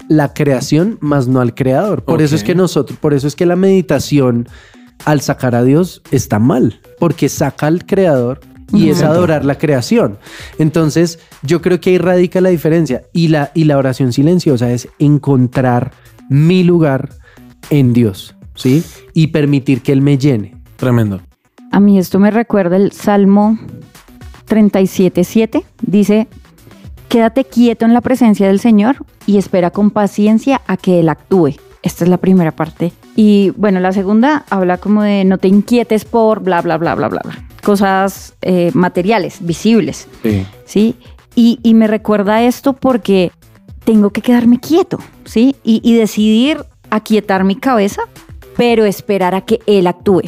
la 0.09 0.35
creación, 0.35 0.99
más 1.01 1.29
no 1.29 1.41
al 1.41 1.55
creador. 1.55 2.03
Por 2.03 2.23
eso 2.23 2.37
es 2.37 2.45
que 2.45 2.55
nosotros, 2.55 2.99
por 2.99 3.15
eso 3.15 3.27
es 3.27 3.35
que 3.35 3.47
la 3.47 3.57
meditación 3.57 4.49
al 5.05 5.21
sacar 5.21 5.55
a 5.55 5.63
Dios 5.63 6.03
está 6.11 6.39
mal, 6.39 6.81
porque 6.99 7.29
saca 7.29 7.67
al 7.67 7.85
creador 7.85 8.41
y 8.73 8.91
es 8.91 9.03
adorar 9.03 9.45
la 9.45 9.59
creación. 9.59 10.19
Entonces, 10.59 11.19
yo 11.43 11.63
creo 11.63 11.81
que 11.81 11.91
ahí 11.91 11.99
radica 11.99 12.41
la 12.41 12.49
diferencia. 12.49 13.05
Y 13.13 13.29
la, 13.29 13.51
y 13.55 13.65
la 13.65 13.79
oración 13.79 14.13
silenciosa 14.13 14.71
es 14.73 14.89
encontrar 14.99 15.93
mi 16.29 16.65
lugar 16.65 17.11
en 17.71 17.93
Dios, 17.93 18.37
¿sí? 18.55 18.83
Y 19.15 19.29
permitir 19.29 19.83
que 19.83 19.93
Él 19.93 20.03
me 20.03 20.19
llene. 20.19 20.57
Tremendo. 20.77 21.21
A 21.71 21.81
mí 21.81 21.99
esto 21.99 22.19
me 22.19 22.31
recuerda 22.31 22.77
el 22.77 22.93
Salmo 22.93 23.59
37.7. 24.49 25.65
Dice, 25.83 26.29
quédate 27.09 27.45
quieto 27.45 27.85
en 27.85 27.95
la 27.95 28.01
presencia 28.01 28.47
del 28.47 28.61
Señor 28.61 29.05
y 29.27 29.39
espera 29.39 29.71
con 29.71 29.91
paciencia 29.91 30.63
a 30.67 30.77
que 30.77 31.01
Él 31.01 31.09
actúe. 31.09 31.55
Esta 31.83 32.05
es 32.05 32.11
la 32.11 32.17
primera 32.17 32.53
parte. 32.53 32.93
Y 33.15 33.51
bueno, 33.57 33.81
la 33.81 33.93
segunda 33.93 34.45
habla 34.51 34.79
como 34.79 35.03
de 35.03 35.25
no 35.25 35.39
te 35.39 35.49
inquietes 35.49 36.05
por 36.05 36.41
bla, 36.41 36.61
bla, 36.63 36.77
bla, 36.79 36.95
bla, 36.95 37.09
bla. 37.09 37.21
bla. 37.23 37.45
Cosas 37.63 38.35
eh, 38.43 38.71
materiales, 38.75 39.39
visibles. 39.41 40.09
Sí. 40.23 40.47
¿sí? 40.65 40.97
Y, 41.35 41.61
y 41.63 41.75
me 41.75 41.87
recuerda 41.87 42.43
esto 42.43 42.73
porque 42.73 43.31
tengo 43.85 44.11
que 44.11 44.21
quedarme 44.21 44.59
quieto, 44.59 44.99
¿sí? 45.25 45.55
Y, 45.63 45.81
y 45.85 45.95
decidir 45.97 46.65
aquietar 46.91 47.45
mi 47.45 47.57
cabeza, 47.57 48.03
pero 48.57 48.85
esperar 48.85 49.35
a 49.35 49.43
que 49.43 49.61
él 49.67 49.87
actúe. 49.87 50.23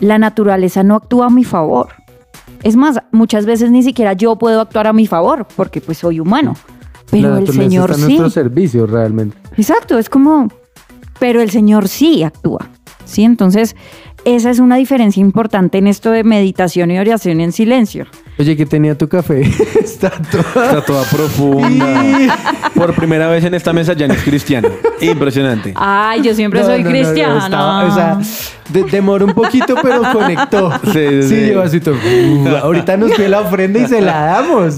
La 0.00 0.18
naturaleza 0.18 0.84
no 0.84 0.94
actúa 0.94 1.26
a 1.26 1.30
mi 1.30 1.44
favor. 1.44 1.88
Es 2.62 2.76
más, 2.76 3.00
muchas 3.12 3.46
veces 3.46 3.70
ni 3.70 3.82
siquiera 3.82 4.12
yo 4.12 4.36
puedo 4.36 4.60
actuar 4.60 4.86
a 4.86 4.92
mi 4.92 5.06
favor, 5.06 5.46
porque 5.56 5.80
pues 5.80 5.98
soy 5.98 6.20
humano. 6.20 6.54
Pero 7.10 7.38
el 7.38 7.48
Señor 7.48 7.90
está 7.90 8.02
sí. 8.02 8.18
nuestro 8.18 8.30
servicio 8.30 8.86
realmente. 8.86 9.36
Exacto, 9.56 9.98
es 9.98 10.10
como, 10.10 10.48
pero 11.18 11.40
el 11.40 11.50
Señor 11.50 11.88
sí 11.88 12.22
actúa, 12.22 12.68
¿sí? 13.04 13.24
Entonces, 13.24 13.76
esa 14.24 14.50
es 14.50 14.58
una 14.58 14.76
diferencia 14.76 15.20
importante 15.20 15.78
en 15.78 15.86
esto 15.86 16.10
de 16.10 16.24
meditación 16.24 16.90
y 16.90 16.98
oración 16.98 17.40
en 17.40 17.52
silencio. 17.52 18.06
Oye, 18.38 18.56
que 18.56 18.66
tenía 18.66 18.96
tu 18.96 19.08
café. 19.08 19.40
Está 19.80 20.10
toda... 20.10 20.66
Está 20.66 20.80
toda 20.84 21.04
profunda. 21.04 22.36
Por 22.74 22.94
primera 22.94 23.28
vez 23.28 23.44
en 23.44 23.54
esta 23.54 23.72
mesa, 23.72 23.94
Jan 23.98 24.10
es 24.12 24.22
cristiano. 24.22 24.68
Impresionante. 25.00 25.72
Ay, 25.76 26.22
yo 26.22 26.34
siempre 26.34 26.60
No, 26.60 26.66
soy 26.66 26.82
no, 26.82 26.90
no, 26.90 26.96
no, 26.96 27.02
cristiana. 27.02 27.38
estaba- 27.44 27.84
o 27.86 27.94
sea, 27.94 28.18
de- 28.72 28.84
demoró 28.84 29.24
un 29.26 29.34
poquito, 29.34 29.74
pero 29.82 30.02
conectó. 30.12 30.70
Sí, 30.92 31.22
sí, 31.22 31.46
sí. 31.48 31.52
así 31.54 31.80
todo. 31.80 31.94
"Uh, 31.96 32.48
ahorita 32.62 32.96
nos 32.96 33.10
pide 33.12 33.28
la 33.28 33.40
ofrenda 33.40 33.80
y 33.80 33.86
se 33.86 34.00
la 34.00 34.20
damos. 34.26 34.76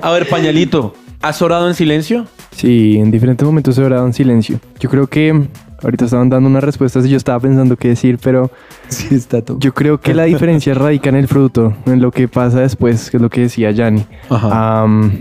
A 0.00 0.10
ver, 0.12 0.28
pañalito, 0.28 0.94
¿has 1.20 1.42
orado 1.42 1.68
en 1.68 1.74
silencio? 1.74 2.26
Sí, 2.56 2.96
en 2.98 3.10
diferentes 3.10 3.44
momentos 3.44 3.76
he 3.78 3.82
orado 3.84 4.06
en 4.06 4.12
silencio. 4.14 4.58
Yo 4.80 4.88
creo 4.88 5.06
que 5.06 5.48
ahorita 5.84 6.06
estaban 6.06 6.28
dando 6.30 6.48
unas 6.48 6.64
respuestas 6.64 7.06
y 7.06 7.10
yo 7.10 7.16
estaba 7.16 7.38
pensando 7.40 7.76
qué 7.76 7.88
decir, 7.88 8.18
pero 8.22 8.50
Sí, 8.88 9.14
está 9.14 9.42
todo. 9.42 9.58
yo 9.60 9.72
creo 9.72 10.00
que 10.00 10.14
la 10.14 10.24
diferencia 10.24 10.74
radica 10.74 11.08
en 11.10 11.16
el 11.16 11.28
fruto, 11.28 11.74
en 11.86 12.00
lo 12.00 12.10
que 12.10 12.26
pasa 12.26 12.60
después, 12.60 13.10
que 13.10 13.18
es 13.18 13.22
lo 13.22 13.30
que 13.30 13.42
decía 13.42 13.70
Yanni. 13.70 14.04
Am, 14.30 15.12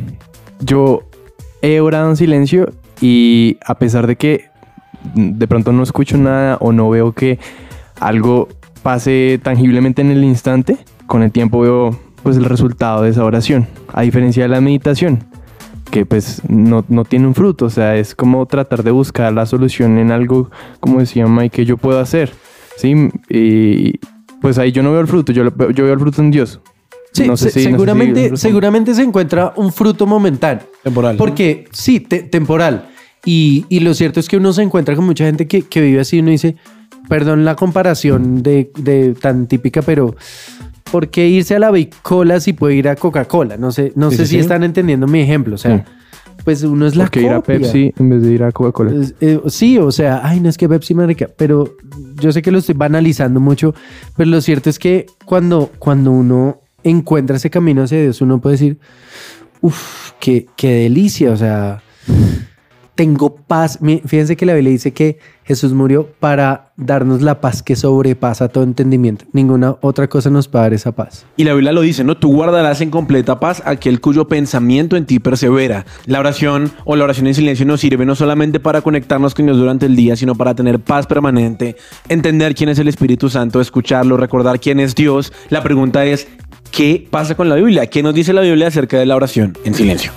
yo 0.60 1.04
he 1.62 1.80
orado 1.80 2.10
en 2.10 2.16
silencio 2.18 2.72
y 3.02 3.58
a 3.66 3.76
pesar 3.76 4.08
de 4.08 4.16
que 4.16 4.46
de 5.16 5.48
pronto 5.48 5.72
no 5.74 5.84
escucho 5.84 6.18
nada 6.18 6.58
o 6.62 6.72
no 6.72 6.90
veo 6.90 7.12
que 7.12 7.38
algo 8.00 8.48
pase 8.82 9.40
tangiblemente 9.44 10.02
en 10.02 10.12
el 10.12 10.24
instante, 10.24 10.78
con 11.08 11.24
el 11.24 11.32
tiempo 11.32 11.60
veo 11.62 12.00
pues 12.24 12.38
el 12.38 12.46
resultado 12.46 13.04
de 13.04 13.10
esa 13.10 13.26
oración. 13.26 13.68
A 13.94 14.02
diferencia 14.02 14.44
de 14.44 14.50
la 14.50 14.62
meditación, 14.62 15.26
que 15.94 16.08
pues 16.08 16.42
no, 16.50 16.84
no 16.90 17.06
tiene 17.06 17.28
un 17.28 17.36
fruto, 17.36 17.66
o 17.66 17.70
sea, 17.70 17.96
es 17.98 18.16
como 18.16 18.48
tratar 18.48 18.82
de 18.82 18.90
buscar 18.90 19.32
la 19.32 19.46
solución 19.46 20.00
en 20.00 20.12
algo, 20.12 20.50
como 20.80 21.00
decía 21.00 21.28
Mike, 21.28 21.56
que 21.58 21.66
yo 21.66 21.78
puedo 21.78 22.00
hacer, 22.00 22.34
¿sí? 22.78 23.10
Y 23.30 24.00
pues 24.42 24.58
ahí 24.58 24.72
yo 24.72 24.82
no 24.82 24.92
veo 24.92 25.02
el 25.02 25.08
fruto, 25.08 25.32
yo, 25.32 25.44
lo- 25.44 25.70
yo 25.70 25.84
veo 25.84 25.94
el 25.94 26.00
fruto 26.00 26.24
en 26.24 26.32
Dios. 26.32 26.60
Sí, 27.12 27.28
No 27.28 27.38
sé 27.38 27.52
se- 27.52 27.60
si- 27.60 27.60
no 27.60 27.64
sé 27.66 27.68
si 27.68 27.72
seguramente, 27.78 28.38
seguramente 28.38 28.96
se 28.96 29.04
encuentra 29.04 29.54
un 29.56 29.72
fruto 29.72 30.08
momentáneo. 30.08 30.64
Temporal. 30.82 31.16
Porque 31.16 31.66
sí, 31.72 32.00
te- 32.00 32.24
temporal. 32.24 32.90
Y, 33.24 33.66
y 33.70 33.82
lo 33.82 33.94
cierto 33.94 34.20
es 34.20 34.28
que 34.28 34.38
uno 34.38 34.52
se 34.52 34.64
encuentra 34.64 34.96
con 34.96 35.06
mucha 35.06 35.26
gente 35.26 35.48
que, 35.48 35.62
que 35.62 35.80
vive 35.80 36.00
así 36.02 36.18
y 36.18 36.20
uno 36.22 36.32
dice, 36.32 36.56
perdón 37.08 37.46
la 37.46 37.56
comparación 37.56 38.42
de, 38.42 38.72
de 38.80 39.14
tan 39.14 39.46
típica, 39.46 39.84
pero 39.84 40.16
¿por 40.94 41.10
qué 41.10 41.28
irse 41.28 41.56
a 41.56 41.60
la 41.60 41.72
Cola 42.04 42.40
si 42.40 42.54
puede 42.54 42.76
ir 42.76 42.88
a 42.88 42.96
Coca-Cola? 42.96 43.58
No 43.58 43.72
sé, 43.72 43.94
no 43.96 44.12
Sí, 44.12 44.18
sé 44.18 44.26
sí, 44.26 44.30
si 44.30 44.36
sí. 44.36 44.42
están 44.42 44.62
entendiendo 44.62 45.08
mi 45.08 45.22
ejemplo. 45.22 45.56
O 45.56 45.58
sea, 45.58 45.84
pues 46.44 46.62
uno 46.62 46.86
es 46.86 46.96
la 46.96 47.06
Porque 47.06 47.24
ir 47.24 47.30
a. 47.32 47.42
Pepsi 47.42 47.92
en 47.98 48.10
vez 48.12 48.22
de 48.22 48.32
ir 48.32 48.44
a 48.44 48.52
Coca-Cola. 48.52 48.92
Eh, 49.20 49.40
sí, 49.48 49.80
o 49.80 49.92
sea, 49.92 50.22
ay, 50.24 50.40
no 50.40 50.50
es 50.50 50.58
que 50.60 50.70
Pepsi 50.70 50.94
marica, 50.94 51.28
pero 51.36 51.78
yo 52.22 52.32
sé 52.32 52.44
que 52.44 52.52
lo 52.52 52.60
estoy 52.60 52.76
banalizando 52.76 53.40
mucho, 53.40 53.74
pero 54.16 54.30
lo 54.30 54.40
cierto 54.40 54.70
es 54.70 54.78
que 54.78 55.08
cuando, 55.26 55.72
cuando 55.80 56.12
uno 56.12 56.62
encuentra 56.84 57.38
ese 57.38 57.50
camino 57.50 57.82
hacia 57.82 58.00
Dios, 58.00 58.22
uno 58.22 58.40
puede 58.40 58.54
decir, 58.54 58.78
uff, 59.62 60.12
qué, 60.20 60.46
qué 60.56 60.74
delicia, 60.84 61.32
o 61.32 61.38
sea, 61.38 61.82
tengo 62.96 63.36
paz. 63.36 63.80
Fíjense 64.06 64.36
que 64.36 64.46
la 64.46 64.54
Biblia 64.54 64.72
dice 64.72 64.94
que 64.94 65.18
Jesús 65.46 65.74
murió 65.74 66.08
para 66.20 66.72
darnos 66.78 67.22
la 67.22 67.42
paz 67.42 67.62
que 67.62 67.76
sobrepasa 67.76 68.48
todo 68.48 68.64
entendimiento. 68.64 69.26
Ninguna 69.34 69.76
otra 69.82 70.08
cosa 70.08 70.30
nos 70.30 70.48
puede 70.48 70.64
dar 70.64 70.74
esa 70.74 70.92
paz. 70.94 71.26
Y 71.36 71.44
la 71.44 71.54
Biblia 71.54 71.72
lo 71.72 71.82
dice, 71.82 72.04
¿no? 72.04 72.18
Tú 72.18 72.34
guardarás 72.34 72.82
en 72.82 72.90
completa 72.90 73.40
paz 73.40 73.62
aquel 73.66 74.00
cuyo 74.00 74.28
pensamiento 74.28 74.96
en 74.96 75.06
ti 75.06 75.20
persevera. 75.20 75.86
La 76.06 76.20
oración 76.20 76.72
o 76.86 76.96
la 76.96 77.04
oración 77.04 77.28
en 77.28 77.36
silencio 77.36 77.66
nos 77.66 77.82
sirve 77.82 78.06
no 78.06 78.16
solamente 78.16 78.60
para 78.60 78.82
conectarnos 78.82 79.34
con 79.34 79.46
Dios 79.46 79.58
durante 79.58 79.86
el 79.86 79.96
día, 79.96 80.16
sino 80.16 80.36
para 80.36 80.56
tener 80.56 80.80
paz 80.80 81.08
permanente, 81.08 81.76
entender 82.10 82.56
quién 82.56 82.70
es 82.70 82.80
el 82.80 82.88
Espíritu 82.88 83.30
Santo, 83.30 83.60
escucharlo, 83.60 84.18
recordar 84.18 84.60
quién 84.60 84.80
es 84.80 84.96
Dios. 84.96 85.34
La 85.50 85.62
pregunta 85.62 86.06
es, 86.06 86.28
¿qué 86.72 87.06
pasa 87.10 87.36
con 87.36 87.50
la 87.50 87.56
Biblia? 87.56 87.88
¿Qué 87.88 88.02
nos 88.02 88.14
dice 88.14 88.34
la 88.34 88.42
Biblia 88.42 88.68
acerca 88.68 88.98
de 88.98 89.06
la 89.06 89.16
oración 89.16 89.58
en 89.66 89.74
silencio? 89.74 90.12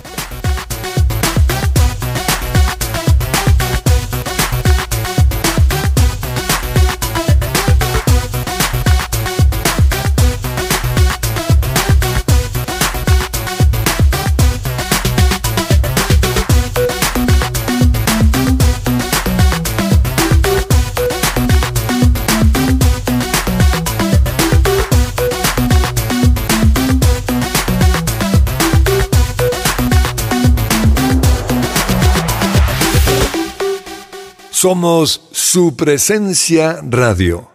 Somos 34.59 35.21
su 35.33 35.75
presencia 35.75 36.79
radio. 36.81 37.47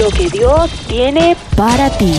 Lo 0.00 0.08
que 0.10 0.28
Dios 0.30 0.68
tiene 0.88 1.36
para 1.56 1.96
ti. 1.96 2.12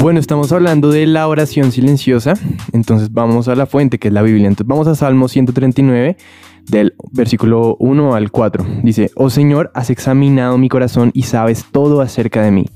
Bueno, 0.00 0.18
estamos 0.18 0.50
hablando 0.50 0.90
de 0.90 1.06
la 1.06 1.28
oración 1.28 1.70
silenciosa, 1.70 2.34
entonces 2.72 3.12
vamos 3.12 3.46
a 3.46 3.54
la 3.54 3.66
fuente 3.66 4.00
que 4.00 4.08
es 4.08 4.14
la 4.14 4.22
Biblia. 4.22 4.48
Entonces 4.48 4.66
vamos 4.66 4.88
a 4.88 4.96
Salmo 4.96 5.28
139 5.28 6.16
del 6.66 6.96
versículo 7.12 7.76
1 7.78 8.16
al 8.16 8.32
4. 8.32 8.66
Dice, 8.82 9.12
Oh 9.14 9.30
Señor, 9.30 9.70
has 9.72 9.90
examinado 9.90 10.58
mi 10.58 10.68
corazón 10.68 11.12
y 11.14 11.22
sabes 11.22 11.64
todo 11.70 12.00
acerca 12.00 12.42
de 12.42 12.50
mí. 12.50 12.66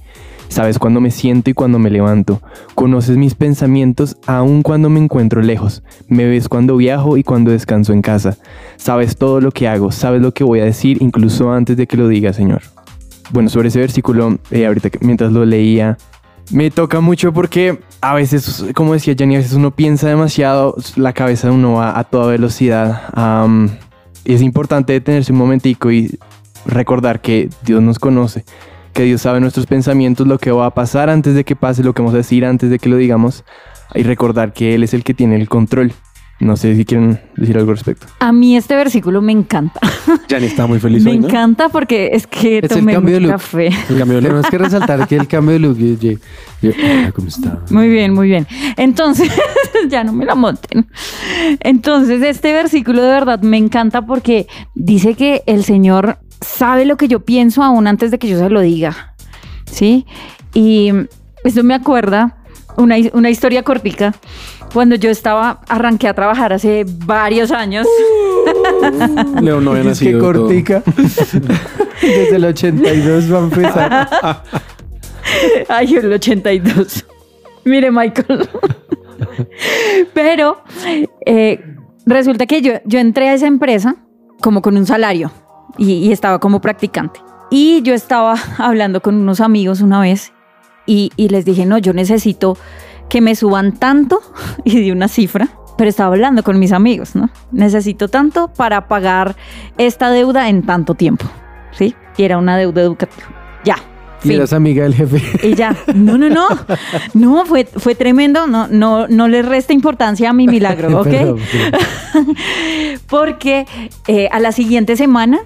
Sabes 0.52 0.78
cuándo 0.78 1.00
me 1.00 1.10
siento 1.10 1.48
y 1.48 1.54
cuándo 1.54 1.78
me 1.78 1.88
levanto. 1.88 2.42
Conoces 2.74 3.16
mis 3.16 3.34
pensamientos 3.34 4.18
aun 4.26 4.60
cuando 4.60 4.90
me 4.90 5.00
encuentro 5.00 5.40
lejos. 5.40 5.82
Me 6.08 6.26
ves 6.26 6.50
cuando 6.50 6.76
viajo 6.76 7.16
y 7.16 7.22
cuando 7.22 7.50
descanso 7.50 7.94
en 7.94 8.02
casa. 8.02 8.36
Sabes 8.76 9.16
todo 9.16 9.40
lo 9.40 9.50
que 9.50 9.66
hago, 9.66 9.92
sabes 9.92 10.20
lo 10.20 10.34
que 10.34 10.44
voy 10.44 10.60
a 10.60 10.66
decir 10.66 10.98
incluso 11.00 11.50
antes 11.50 11.78
de 11.78 11.86
que 11.86 11.96
lo 11.96 12.06
diga, 12.06 12.34
Señor. 12.34 12.60
Bueno, 13.30 13.48
sobre 13.48 13.68
ese 13.68 13.78
versículo, 13.78 14.38
eh, 14.50 14.66
ahorita 14.66 14.90
mientras 15.00 15.32
lo 15.32 15.46
leía, 15.46 15.96
me 16.50 16.70
toca 16.70 17.00
mucho 17.00 17.32
porque 17.32 17.78
a 18.02 18.12
veces, 18.12 18.66
como 18.74 18.92
decía 18.92 19.14
Jenny, 19.16 19.36
a 19.36 19.38
veces 19.38 19.54
uno 19.54 19.70
piensa 19.70 20.06
demasiado, 20.06 20.76
la 20.96 21.14
cabeza 21.14 21.48
de 21.48 21.54
uno 21.54 21.72
va 21.76 21.98
a 21.98 22.04
toda 22.04 22.26
velocidad. 22.26 23.04
y 24.26 24.34
es 24.34 24.42
importante 24.42 24.92
detenerse 24.92 25.32
un 25.32 25.38
momentico 25.38 25.90
y 25.90 26.18
recordar 26.66 27.22
que 27.22 27.48
Dios 27.64 27.80
nos 27.80 27.98
conoce, 27.98 28.44
que 28.92 29.02
Dios 29.04 29.22
sabe 29.22 29.40
nuestros 29.40 29.66
pensamientos, 29.66 30.26
lo 30.26 30.38
que 30.38 30.50
va 30.50 30.66
a 30.66 30.74
pasar 30.74 31.10
antes 31.10 31.34
de 31.34 31.44
que 31.44 31.56
pase, 31.56 31.82
lo 31.82 31.92
que 31.94 32.02
vamos 32.02 32.14
a 32.14 32.18
decir 32.18 32.44
antes 32.44 32.70
de 32.70 32.78
que 32.78 32.88
lo 32.88 32.96
digamos, 32.96 33.44
y 33.94 34.02
recordar 34.02 34.52
que 34.52 34.74
Él 34.74 34.82
es 34.84 34.94
el 34.94 35.04
que 35.04 35.14
tiene 35.14 35.36
el 35.36 35.48
control. 35.48 35.92
No 36.40 36.56
sé 36.56 36.74
si 36.74 36.84
quieren 36.84 37.20
decir 37.36 37.56
algo 37.56 37.70
al 37.70 37.76
respecto. 37.76 38.08
A 38.18 38.32
mí 38.32 38.56
este 38.56 38.74
versículo 38.74 39.22
me 39.22 39.30
encanta. 39.30 39.78
Jani 40.28 40.46
está 40.46 40.66
muy 40.66 40.80
feliz 40.80 41.04
Me 41.04 41.12
hoy, 41.12 41.18
¿no? 41.20 41.28
encanta 41.28 41.68
porque 41.68 42.10
es 42.14 42.26
que 42.26 42.58
Es 42.58 42.64
el 42.64 42.68
tomé 42.80 42.94
cambio 42.94 43.14
de 43.14 43.20
look. 43.20 43.30
café. 43.32 43.66
El 43.88 43.96
cambio 43.98 44.16
de 44.16 44.22
look. 44.22 44.30
Tenemos 44.30 44.46
que 44.50 44.58
resaltar 44.58 45.06
que 45.06 45.14
el 45.16 45.28
cambio 45.28 45.52
de 45.52 45.58
look. 45.60 45.78
y- 45.78 45.84
y- 46.04 46.18
y- 46.62 46.68
hola, 46.68 47.12
¿Cómo 47.12 47.28
está? 47.28 47.60
Muy 47.70 47.88
bien, 47.88 48.12
muy 48.12 48.26
bien. 48.26 48.48
Entonces, 48.76 49.30
ya 49.88 50.02
no 50.02 50.12
me 50.12 50.24
la 50.24 50.34
monten. 50.34 50.88
Entonces, 51.60 52.20
este 52.22 52.52
versículo 52.52 53.02
de 53.02 53.08
verdad 53.08 53.40
me 53.42 53.58
encanta 53.58 54.02
porque 54.04 54.46
dice 54.74 55.14
que 55.14 55.42
el 55.46 55.62
Señor 55.62 56.18
sabe 56.42 56.84
lo 56.84 56.96
que 56.96 57.08
yo 57.08 57.20
pienso 57.20 57.62
aún 57.62 57.86
antes 57.86 58.10
de 58.10 58.18
que 58.18 58.28
yo 58.28 58.38
se 58.38 58.50
lo 58.50 58.60
diga. 58.60 59.14
¿Sí? 59.66 60.06
Y 60.54 60.90
esto 61.44 61.62
me 61.64 61.74
acuerda 61.74 62.36
una, 62.76 62.96
una 63.14 63.30
historia 63.30 63.62
cortica. 63.62 64.14
Cuando 64.72 64.94
yo 64.96 65.10
estaba, 65.10 65.60
arranqué 65.68 66.08
a 66.08 66.14
trabajar 66.14 66.52
hace 66.52 66.84
varios 66.86 67.50
años. 67.52 67.86
León 69.40 69.64
no 69.64 69.72
había 69.72 69.90
Es 69.92 69.98
que 69.98 70.12
nacido. 70.12 70.20
todo. 70.20 70.42
cortica. 70.44 70.82
Desde 72.02 72.36
el 72.36 72.44
82 72.46 73.32
va 73.32 73.38
a 73.38 73.42
empezar. 73.42 74.42
Ay, 75.68 75.94
el 75.96 76.12
82. 76.12 77.04
Mire, 77.64 77.90
Michael. 77.90 78.48
Pero 80.14 80.62
eh, 81.26 81.60
resulta 82.06 82.46
que 82.46 82.60
yo, 82.62 82.72
yo 82.84 82.98
entré 82.98 83.28
a 83.28 83.34
esa 83.34 83.46
empresa 83.46 83.96
como 84.40 84.62
con 84.62 84.76
un 84.76 84.86
salario 84.86 85.30
y, 85.78 85.92
y 85.92 86.12
estaba 86.12 86.38
como 86.38 86.60
practicante. 86.60 87.20
Y 87.50 87.82
yo 87.82 87.94
estaba 87.94 88.34
hablando 88.58 89.00
con 89.02 89.16
unos 89.16 89.40
amigos 89.40 89.80
una 89.80 90.00
vez 90.00 90.32
y, 90.86 91.12
y 91.16 91.28
les 91.28 91.44
dije, 91.44 91.66
no, 91.66 91.78
yo 91.78 91.92
necesito 91.92 92.56
que 93.08 93.20
me 93.20 93.36
suban 93.36 93.72
tanto 93.72 94.22
y 94.64 94.80
di 94.80 94.90
una 94.90 95.08
cifra. 95.08 95.48
Pero 95.76 95.88
estaba 95.88 96.14
hablando 96.14 96.42
con 96.42 96.58
mis 96.58 96.72
amigos, 96.72 97.16
¿no? 97.16 97.30
Necesito 97.50 98.08
tanto 98.08 98.48
para 98.48 98.88
pagar 98.88 99.36
esta 99.78 100.10
deuda 100.10 100.48
en 100.50 100.62
tanto 100.62 100.94
tiempo, 100.94 101.24
¿sí? 101.72 101.94
Y 102.16 102.24
era 102.24 102.36
una 102.36 102.58
deuda 102.58 102.82
educativa. 102.82 103.26
Ya. 103.64 103.76
Y 104.22 104.28
fin. 104.28 104.32
eras 104.32 104.52
amiga 104.52 104.84
del 104.84 104.94
jefe. 104.94 105.48
Y 105.48 105.54
ya, 105.54 105.74
no, 105.94 106.18
no, 106.18 106.28
no, 106.28 106.46
no, 107.14 107.46
fue, 107.46 107.64
fue 107.64 107.94
tremendo, 107.94 108.46
no, 108.46 108.68
no, 108.68 109.08
no 109.08 109.28
le 109.28 109.40
resta 109.40 109.72
importancia 109.72 110.28
a 110.28 110.32
mi 110.34 110.46
milagro, 110.46 111.00
¿ok? 111.00 111.08
Perdón. 111.08 111.40
Porque 113.08 113.66
eh, 114.08 114.28
a 114.30 114.40
la 114.40 114.52
siguiente 114.52 114.96
semana 114.96 115.40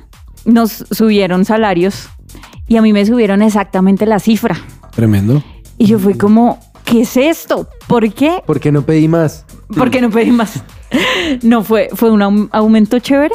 nos 0.46 0.84
subieron 0.90 1.44
salarios 1.44 2.08
y 2.66 2.76
a 2.76 2.82
mí 2.82 2.92
me 2.92 3.04
subieron 3.04 3.42
exactamente 3.42 4.06
la 4.06 4.18
cifra. 4.18 4.56
Tremendo. 4.94 5.42
Y 5.78 5.86
yo 5.86 5.98
fui 5.98 6.14
como, 6.14 6.58
¿qué 6.84 7.02
es 7.02 7.16
esto? 7.16 7.68
¿Por 7.86 8.12
qué? 8.14 8.42
¿Por 8.46 8.58
qué 8.60 8.72
no 8.72 8.82
pedí 8.82 9.08
más? 9.08 9.44
¿Por 9.76 9.90
qué 9.90 10.00
no 10.00 10.10
pedí 10.10 10.30
más? 10.30 10.62
No, 11.42 11.64
fue, 11.64 11.88
fue 11.92 12.10
un 12.12 12.20
aum- 12.22 12.48
aumento 12.52 13.00
chévere 13.00 13.34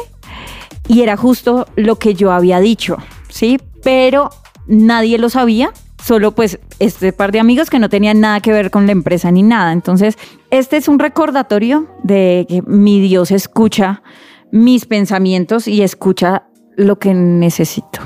y 0.88 1.02
era 1.02 1.16
justo 1.18 1.66
lo 1.76 1.96
que 1.96 2.14
yo 2.14 2.32
había 2.32 2.58
dicho, 2.60 2.96
¿sí? 3.28 3.58
Pero 3.84 4.30
nadie 4.66 5.18
lo 5.18 5.28
sabía, 5.28 5.70
solo 6.02 6.32
pues 6.34 6.58
este 6.78 7.12
par 7.12 7.30
de 7.30 7.40
amigos 7.40 7.68
que 7.68 7.78
no 7.78 7.90
tenían 7.90 8.20
nada 8.20 8.40
que 8.40 8.52
ver 8.52 8.70
con 8.70 8.86
la 8.86 8.92
empresa 8.92 9.30
ni 9.30 9.42
nada. 9.42 9.72
Entonces, 9.72 10.16
este 10.50 10.78
es 10.78 10.88
un 10.88 10.98
recordatorio 10.98 11.86
de 12.02 12.46
que 12.48 12.62
mi 12.62 13.00
Dios 13.00 13.30
escucha 13.30 14.02
mis 14.50 14.86
pensamientos 14.86 15.68
y 15.68 15.82
escucha 15.82 16.44
lo 16.76 16.98
que 16.98 17.14
necesito. 17.14 18.00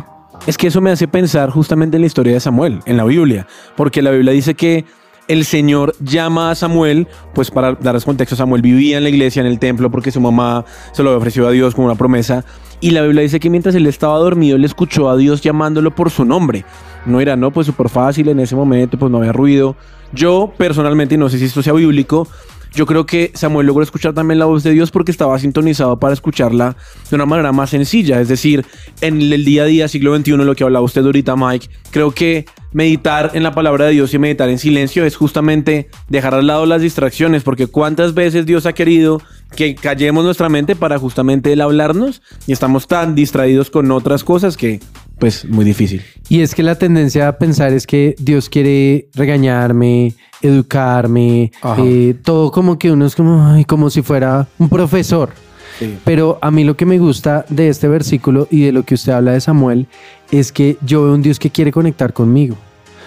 Es 0.47 0.59
que 0.59 0.69
eso 0.69 0.81
me 0.81 0.91
hace 0.91 1.09
pensar 1.09 1.51
justamente 1.51 1.97
en 1.97 2.03
la 2.03 2.07
historia 2.07 2.35
de 2.35 2.41
Samuel, 2.41 2.81
en 2.87 2.97
la 2.97 3.05
Biblia, 3.05 3.47
porque 3.77 4.03
la 4.03 4.11
Biblia 4.11 4.33
dice 4.33 4.55
que 4.55 4.85
el 5.29 5.45
Señor 5.45 5.95
llama 5.99 6.51
a 6.51 6.55
Samuel, 6.55 7.09
pues 7.35 7.51
para 7.51 7.73
darles 7.75 8.05
contexto, 8.05 8.37
Samuel 8.37 8.63
vivía 8.63 8.99
en 8.99 9.03
la 9.03 9.09
iglesia, 9.09 9.41
en 9.41 9.47
el 9.47 9.59
templo, 9.59 9.91
porque 9.91 10.13
su 10.13 10.21
mamá 10.21 10.65
se 10.93 11.03
lo 11.03 11.11
había 11.11 11.19
ofrecido 11.19 11.49
a 11.49 11.51
Dios 11.51 11.75
como 11.75 11.87
una 11.87 11.97
promesa, 11.97 12.45
y 12.81 12.91
la 12.91 13.03
Biblia 13.03 13.23
dice 13.23 13.41
que 13.41 13.51
mientras 13.51 13.75
él 13.75 13.87
estaba 13.87 14.19
dormido, 14.19 14.57
él 14.57 14.65
escuchó 14.65 15.09
a 15.09 15.17
Dios 15.17 15.41
llamándolo 15.41 15.95
por 15.95 16.11
su 16.11 16.25
nombre. 16.25 16.65
No 17.07 17.21
era, 17.21 17.35
no, 17.35 17.51
pues 17.51 17.67
súper 17.67 17.89
fácil 17.89 18.29
en 18.29 18.39
ese 18.41 18.55
momento, 18.55 18.99
pues 18.99 19.11
no 19.11 19.19
había 19.19 19.33
ruido. 19.33 19.77
Yo 20.13 20.53
personalmente, 20.57 21.15
y 21.15 21.19
no 21.19 21.29
sé 21.29 21.39
si 21.39 21.47
esto 21.47 21.63
sea 21.63 21.73
bíblico, 21.73 22.29
yo 22.77 22.85
creo 22.85 23.07
que 23.07 23.33
Samuel 23.35 23.67
logró 23.67 23.83
escuchar 23.83 24.13
también 24.13 24.39
la 24.39 24.45
voz 24.45 24.63
de 24.63 24.71
Dios 24.71 24.91
porque 24.91 25.11
estaba 25.11 25.39
sintonizado 25.39 25.99
para 25.99 26.13
escucharla 26.13 26.77
de 27.09 27.17
una 27.17 27.25
manera 27.25 27.51
más 27.51 27.71
sencilla. 27.71 28.21
Es 28.21 28.29
decir, 28.29 28.67
en 29.01 29.21
el 29.21 29.45
día 29.47 29.63
a 29.63 29.67
día, 29.67 29.89
siglo 29.89 30.15
XXI, 30.15 30.33
lo 30.33 30.55
que 30.55 30.63
hablaba 30.63 30.85
usted 30.85 31.05
ahorita, 31.05 31.37
Mike, 31.37 31.71
creo 31.91 32.11
que 32.11 32.45
meditar 32.73 33.31
en 33.33 33.43
la 33.43 33.53
palabra 33.53 33.87
de 33.87 33.93
Dios 33.93 34.13
y 34.13 34.19
meditar 34.19 34.51
en 34.51 34.59
silencio 34.59 35.07
es 35.07 35.17
justamente 35.17 35.89
dejar 36.09 36.35
al 36.35 36.47
lado 36.47 36.67
las 36.67 36.83
distracciones, 36.83 37.43
porque 37.43 37.67
cuántas 37.67 38.13
veces 38.13 38.45
Dios 38.45 38.67
ha 38.67 38.75
querido 38.75 39.23
que 39.57 39.75
callemos 39.75 40.25
nuestra 40.25 40.51
mente 40.51 40.77
para 40.77 40.99
justamente 40.99 41.55
Él 41.55 41.63
hablarnos 41.63 42.21
y 42.47 42.53
estamos 42.53 42.87
tan 42.89 43.15
distraídos 43.15 43.71
con 43.71 43.91
otras 43.91 44.23
cosas 44.23 44.59
que 44.59 44.81
pues 45.19 45.45
muy 45.45 45.65
difícil. 45.65 46.03
Y 46.29 46.41
es 46.41 46.55
que 46.55 46.63
la 46.63 46.75
tendencia 46.75 47.29
a 47.29 47.39
pensar 47.39 47.73
es 47.73 47.87
que 47.87 48.15
Dios 48.19 48.49
quiere 48.49 49.09
regañarme, 49.15 50.15
educarme, 50.43 51.53
eh, 51.79 52.15
todo 52.23 52.51
como 52.51 52.79
que 52.79 52.91
uno 52.91 53.07
es 53.07 53.15
como, 53.15 53.47
ay, 53.47 53.65
como 53.65 53.91
si 53.91 54.03
fuera 54.03 54.47
un 54.59 54.69
profesor. 54.69 55.31
Sí. 55.79 55.99
Pero 56.05 56.39
a 56.41 56.51
mí 56.51 56.65
lo 56.65 56.77
que 56.77 56.87
me 56.87 56.99
gusta 56.99 57.45
de 57.49 57.69
este 57.69 57.89
versículo 57.89 58.49
y 58.51 58.63
de 58.63 58.73
lo 58.73 58.83
que 58.83 58.95
usted 58.95 59.13
habla 59.13 59.33
de 59.33 59.41
Samuel 59.41 59.87
es 60.31 60.53
que 60.53 60.79
yo 60.85 61.05
veo 61.05 61.15
un 61.15 61.23
Dios 61.23 61.39
que 61.39 61.51
quiere 61.51 61.71
conectar 61.71 62.13
conmigo. 62.13 62.57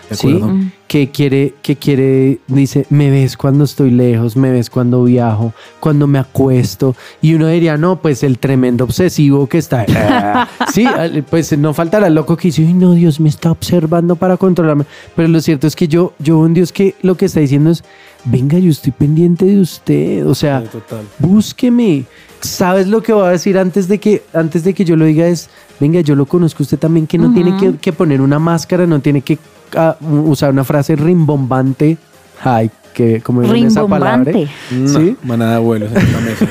De 0.09 0.15
¿sí? 0.15 0.27
acuerdo. 0.35 0.55
Que 0.87 1.09
quiere, 1.11 1.53
que 1.61 1.75
quiere, 1.75 2.39
dice, 2.47 2.85
me 2.89 3.11
ves 3.11 3.37
cuando 3.37 3.63
estoy 3.63 3.91
lejos, 3.91 4.35
me 4.35 4.49
ves 4.51 4.69
cuando 4.69 5.03
viajo, 5.03 5.53
cuando 5.79 6.07
me 6.07 6.17
acuesto. 6.17 6.95
Y 7.21 7.35
uno 7.35 7.47
diría, 7.47 7.77
no, 7.77 8.01
pues 8.01 8.23
el 8.23 8.39
tremendo 8.39 8.85
obsesivo 8.85 9.47
que 9.47 9.59
está. 9.59 9.85
sí, 10.73 10.85
pues 11.29 11.55
no 11.57 11.73
faltará 11.73 12.07
el 12.07 12.15
loco 12.15 12.35
que 12.35 12.47
dice, 12.47 12.65
"Ay, 12.65 12.73
no, 12.73 12.93
Dios 12.93 13.19
me 13.19 13.29
está 13.29 13.51
observando 13.51 14.15
para 14.15 14.37
controlarme. 14.37 14.85
Pero 15.15 15.27
lo 15.27 15.41
cierto 15.41 15.67
es 15.67 15.75
que 15.75 15.87
yo, 15.87 16.13
yo 16.19 16.39
un 16.39 16.53
Dios 16.53 16.71
que 16.71 16.95
lo 17.01 17.15
que 17.15 17.25
está 17.25 17.39
diciendo 17.39 17.69
es, 17.69 17.83
venga, 18.25 18.57
yo 18.57 18.71
estoy 18.71 18.91
pendiente 18.91 19.45
de 19.45 19.59
usted. 19.59 20.25
O 20.25 20.35
sea, 20.35 20.63
Sí, 20.71 20.79
búsqueme. 21.19 22.05
¿Sabes 22.41 22.87
lo 22.87 23.03
que 23.03 23.11
va 23.11 23.27
a 23.27 23.31
decir 23.31 23.57
antes 23.57 23.87
de 23.87 23.99
que, 23.99 24.23
antes 24.33 24.63
de 24.63 24.73
que 24.73 24.85
yo 24.85 24.95
lo 24.95 25.05
diga? 25.05 25.27
Es, 25.27 25.49
venga, 25.79 25.99
yo 26.01 26.15
lo 26.15 26.25
conozco 26.25 26.63
usted 26.63 26.79
también, 26.79 27.05
que 27.05 27.17
no 27.17 27.33
tiene 27.33 27.57
que, 27.57 27.75
que 27.77 27.91
poner 27.91 28.21
una 28.21 28.39
máscara, 28.39 28.87
no 28.87 29.01
tiene 29.01 29.21
que 29.21 29.37
ah, 29.75 29.97
usar 30.01 30.51
una 30.51 30.63
frase 30.63 30.95
rimbombante. 30.95 31.97
Ay, 32.41 32.71
que 32.93 33.21
como 33.21 33.41
digo 33.41 33.55
esa 33.55 33.85
palabra. 33.87 34.31
Rimbombante. 34.31 34.51
Sí, 34.87 35.15
manada 35.23 35.51
de 35.51 35.57
abuelos 35.57 35.91
en 35.91 35.97
esta 35.97 36.19
mesa. 36.19 36.47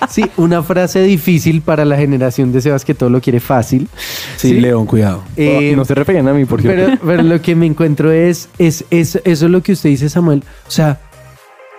sí, 0.08 0.24
una 0.36 0.62
frase 0.62 1.02
difícil 1.02 1.62
para 1.62 1.84
la 1.84 1.96
generación 1.96 2.52
de 2.52 2.60
Sebas 2.60 2.84
que 2.84 2.94
todo 2.94 3.10
lo 3.10 3.20
quiere 3.20 3.40
fácil. 3.40 3.88
Sí, 4.36 4.54
León, 4.54 4.86
cuidado. 4.86 5.24
Eh, 5.36 5.74
no 5.76 5.84
se 5.84 5.94
referían 5.94 6.28
a 6.28 6.34
mí, 6.34 6.44
por 6.44 6.60
cierto. 6.60 6.84
pero, 6.84 6.98
pero 7.04 7.22
lo 7.22 7.40
que 7.40 7.54
me 7.54 7.66
encuentro 7.66 8.10
es, 8.10 8.48
es, 8.58 8.84
es 8.90 9.20
eso 9.24 9.46
es 9.46 9.50
lo 9.50 9.62
que 9.62 9.72
usted 9.72 9.90
dice, 9.90 10.08
Samuel. 10.08 10.42
O 10.66 10.70
sea, 10.70 11.00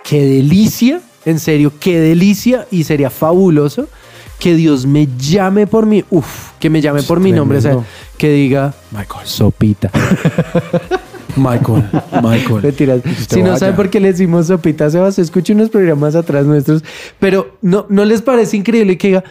qué 0.04 0.24
delicia, 0.24 1.00
en 1.24 1.38
serio, 1.38 1.72
qué 1.80 2.00
delicia 2.00 2.66
y 2.70 2.84
sería 2.84 3.10
fabuloso 3.10 3.88
que 4.38 4.54
Dios 4.54 4.86
me 4.86 5.08
llame 5.18 5.66
por 5.66 5.86
mi, 5.86 6.04
uf, 6.10 6.50
que 6.58 6.70
me 6.70 6.80
llame 6.80 7.02
por 7.02 7.20
mi 7.20 7.32
nombre, 7.32 7.58
o 7.58 7.60
sea. 7.60 7.78
Que 8.16 8.30
diga 8.30 8.74
Michael. 8.92 9.26
sopita. 9.26 9.90
Michael. 11.36 11.84
Michael. 12.22 12.62
Mentiras. 12.62 13.02
Si 13.28 13.40
no 13.40 13.48
vaya. 13.48 13.58
saben 13.58 13.76
por 13.76 13.90
qué 13.90 14.00
le 14.00 14.08
decimos 14.12 14.46
sopita, 14.46 14.88
Sebas, 14.88 15.18
escuche 15.18 15.52
unos 15.52 15.68
programas 15.68 16.14
atrás 16.14 16.46
nuestros, 16.46 16.82
pero 17.18 17.58
no, 17.60 17.84
no 17.90 18.04
les 18.06 18.22
parece 18.22 18.56
increíble 18.56 18.96
que 18.96 19.08
diga, 19.08 19.24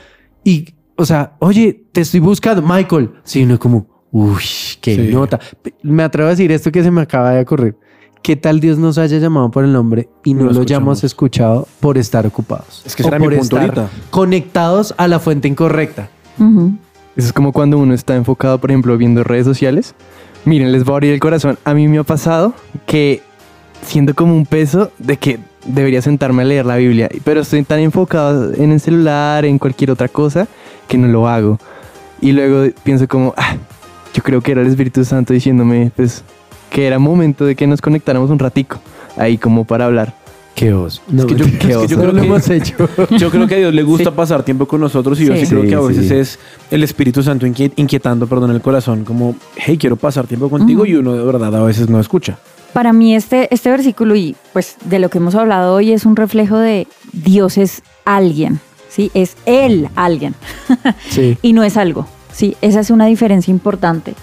y, 0.43 0.75
o 0.95 1.05
sea, 1.05 1.33
oye, 1.39 1.83
te 1.91 2.01
estoy 2.01 2.19
buscando, 2.19 2.61
Michael. 2.61 3.09
Sí, 3.23 3.45
no 3.45 3.57
como, 3.57 3.87
uy, 4.11 4.43
qué 4.81 4.95
Sí. 4.95 5.01
nota. 5.11 5.39
Me 5.81 6.03
atrevo 6.03 6.27
a 6.27 6.31
decir 6.31 6.51
esto 6.51 6.71
que 6.71 6.83
se 6.83 6.91
me 6.91 7.01
acaba 7.01 7.31
de 7.31 7.41
ocurrir. 7.41 7.75
¿Qué 8.21 8.35
tal 8.35 8.59
Dios 8.59 8.77
nos 8.79 8.97
haya 8.97 9.17
llamado 9.19 9.49
por 9.51 9.63
el 9.63 9.71
nombre 9.73 10.09
y 10.23 10.33
no, 10.33 10.45
No 10.45 10.51
lo 10.51 10.61
hayamos 10.61 11.03
escuchado 11.03 11.67
por 11.79 11.97
estar 11.97 12.25
ocupados? 12.25 12.81
Es 12.85 12.95
que 12.95 13.05
era 13.05 13.17
mi 13.19 13.27
punto 13.29 13.57
ahorita. 13.59 13.89
conectados 14.09 14.93
a 14.97 15.07
la 15.07 15.19
fuente 15.19 15.47
incorrecta. 15.47 16.09
Ujú. 16.39 16.73
Eso 17.15 17.27
es 17.27 17.33
como 17.33 17.51
cuando 17.51 17.77
uno 17.77 17.93
está 17.93 18.15
enfocado, 18.15 18.57
por 18.59 18.71
ejemplo, 18.71 18.97
viendo 18.97 19.23
redes 19.23 19.45
sociales. 19.45 19.95
Miren, 20.43 20.71
les 20.71 20.83
voy 20.83 20.93
a 20.93 20.95
abrir 20.95 21.13
el 21.13 21.19
corazón. 21.19 21.57
A 21.63 21.73
mí 21.73 21.87
me 21.87 21.97
ha 21.97 22.03
pasado 22.03 22.53
que 22.85 23.21
siento 23.81 24.13
como 24.13 24.35
un 24.35 24.45
peso 24.45 24.91
de 24.99 25.17
que 25.17 25.39
debería 25.65 26.01
sentarme 26.01 26.43
a 26.43 26.45
leer 26.45 26.65
la 26.65 26.75
Biblia, 26.75 27.09
pero 27.23 27.41
estoy 27.41 27.63
tan 27.63 27.79
enfocado 27.79 28.53
en 28.53 28.71
el 28.71 28.79
celular, 28.79 29.45
en 29.45 29.57
cualquier 29.57 29.91
otra 29.91 30.07
cosa, 30.07 30.47
que 30.87 30.97
no 30.97 31.07
lo 31.07 31.27
hago. 31.27 31.59
Y 32.21 32.31
luego 32.31 32.71
pienso 32.83 33.07
como, 33.07 33.33
ah, 33.37 33.55
yo 34.13 34.21
creo 34.23 34.41
que 34.41 34.51
era 34.51 34.61
el 34.61 34.67
Espíritu 34.67 35.03
Santo 35.03 35.33
diciéndome, 35.33 35.91
pues, 35.95 36.23
que 36.69 36.85
era 36.87 36.99
momento 36.99 37.45
de 37.45 37.55
que 37.55 37.67
nos 37.67 37.81
conectáramos 37.81 38.29
un 38.29 38.39
ratico, 38.39 38.79
ahí 39.17 39.37
como 39.37 39.65
para 39.65 39.85
hablar. 39.85 40.13
Qué 40.55 40.73
oso. 40.73 41.01
No, 41.09 41.27
que 41.27 41.35
yo- 41.35 41.45
qué 41.45 41.51
es 41.51 41.57
que 41.59 41.67
yo 41.87 41.97
creo 41.97 41.97
No 41.97 42.13
lo 42.13 42.21
que- 42.21 42.27
hemos 42.27 42.49
hecho. 42.49 42.75
Yo 43.17 43.29
creo 43.29 43.45
que 43.47 43.55
a 43.55 43.57
Dios 43.57 43.73
le 43.73 43.83
gusta 43.83 44.11
pasar 44.11 44.41
tiempo 44.43 44.65
con 44.67 44.79
nosotros 44.79 45.19
y 45.19 45.25
yo 45.25 45.35
sí, 45.35 45.45
Sí. 45.45 45.47
creo 45.47 45.61
que 45.63 45.75
a 45.75 45.81
Sí, 45.81 45.87
veces 45.99 46.07
sí. 46.07 46.15
es 46.15 46.39
el 46.71 46.83
Espíritu 46.83 47.21
Santo 47.21 47.45
inquiet- 47.45 47.73
inquietando, 47.75 48.25
perdón, 48.25 48.51
el 48.51 48.61
corazón, 48.61 49.03
como, 49.03 49.35
hey, 49.57 49.77
quiero 49.77 49.97
pasar 49.97 50.27
tiempo 50.27 50.49
contigo 50.49 50.85
y 50.85 50.95
uno 50.95 51.13
de 51.13 51.23
verdad 51.25 51.53
a 51.55 51.63
veces 51.63 51.89
no 51.89 51.99
escucha. 51.99 52.37
Para 52.71 52.93
mí 52.93 53.15
este, 53.15 53.53
este 53.53 53.69
versículo 53.69 54.15
y 54.15 54.35
pues 54.53 54.77
de 54.85 54.99
lo 54.99 55.09
que 55.09 55.17
hemos 55.17 55.35
hablado 55.35 55.75
hoy 55.75 55.91
es 55.91 56.05
un 56.05 56.15
reflejo 56.15 56.57
de 56.57 56.87
Dios 57.13 57.57
es 57.57 57.83
alguien, 58.05 58.59
¿sí? 58.89 59.11
Es 59.13 59.35
Él 59.45 59.89
alguien 59.95 60.35
Sí. 61.09 61.37
y 61.41 61.53
no 61.53 61.63
es 61.63 61.75
algo, 61.77 62.07
¿sí? 62.33 62.55
Esa 62.61 62.79
es 62.79 62.89
una 62.91 63.05
diferencia 63.05 63.51
importante 63.51 64.13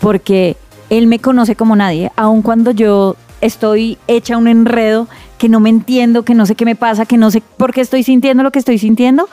porque 0.00 0.56
Él 0.90 1.06
me 1.06 1.18
conoce 1.20 1.56
como 1.56 1.74
nadie, 1.76 2.12
aun 2.16 2.42
cuando 2.42 2.70
yo 2.70 3.16
estoy 3.40 3.96
hecha 4.08 4.36
un 4.36 4.46
enredo, 4.46 5.08
que 5.42 5.48
no 5.48 5.58
me 5.58 5.70
entiendo, 5.70 6.24
que 6.24 6.34
no 6.36 6.46
sé 6.46 6.54
qué 6.54 6.64
me 6.64 6.76
pasa, 6.76 7.04
que 7.04 7.16
no 7.16 7.32
sé 7.32 7.42
por 7.56 7.72
qué 7.72 7.80
estoy 7.80 8.04
sintiendo 8.04 8.44
lo 8.44 8.52
que 8.52 8.60
estoy 8.60 8.78
sintiendo. 8.78 9.28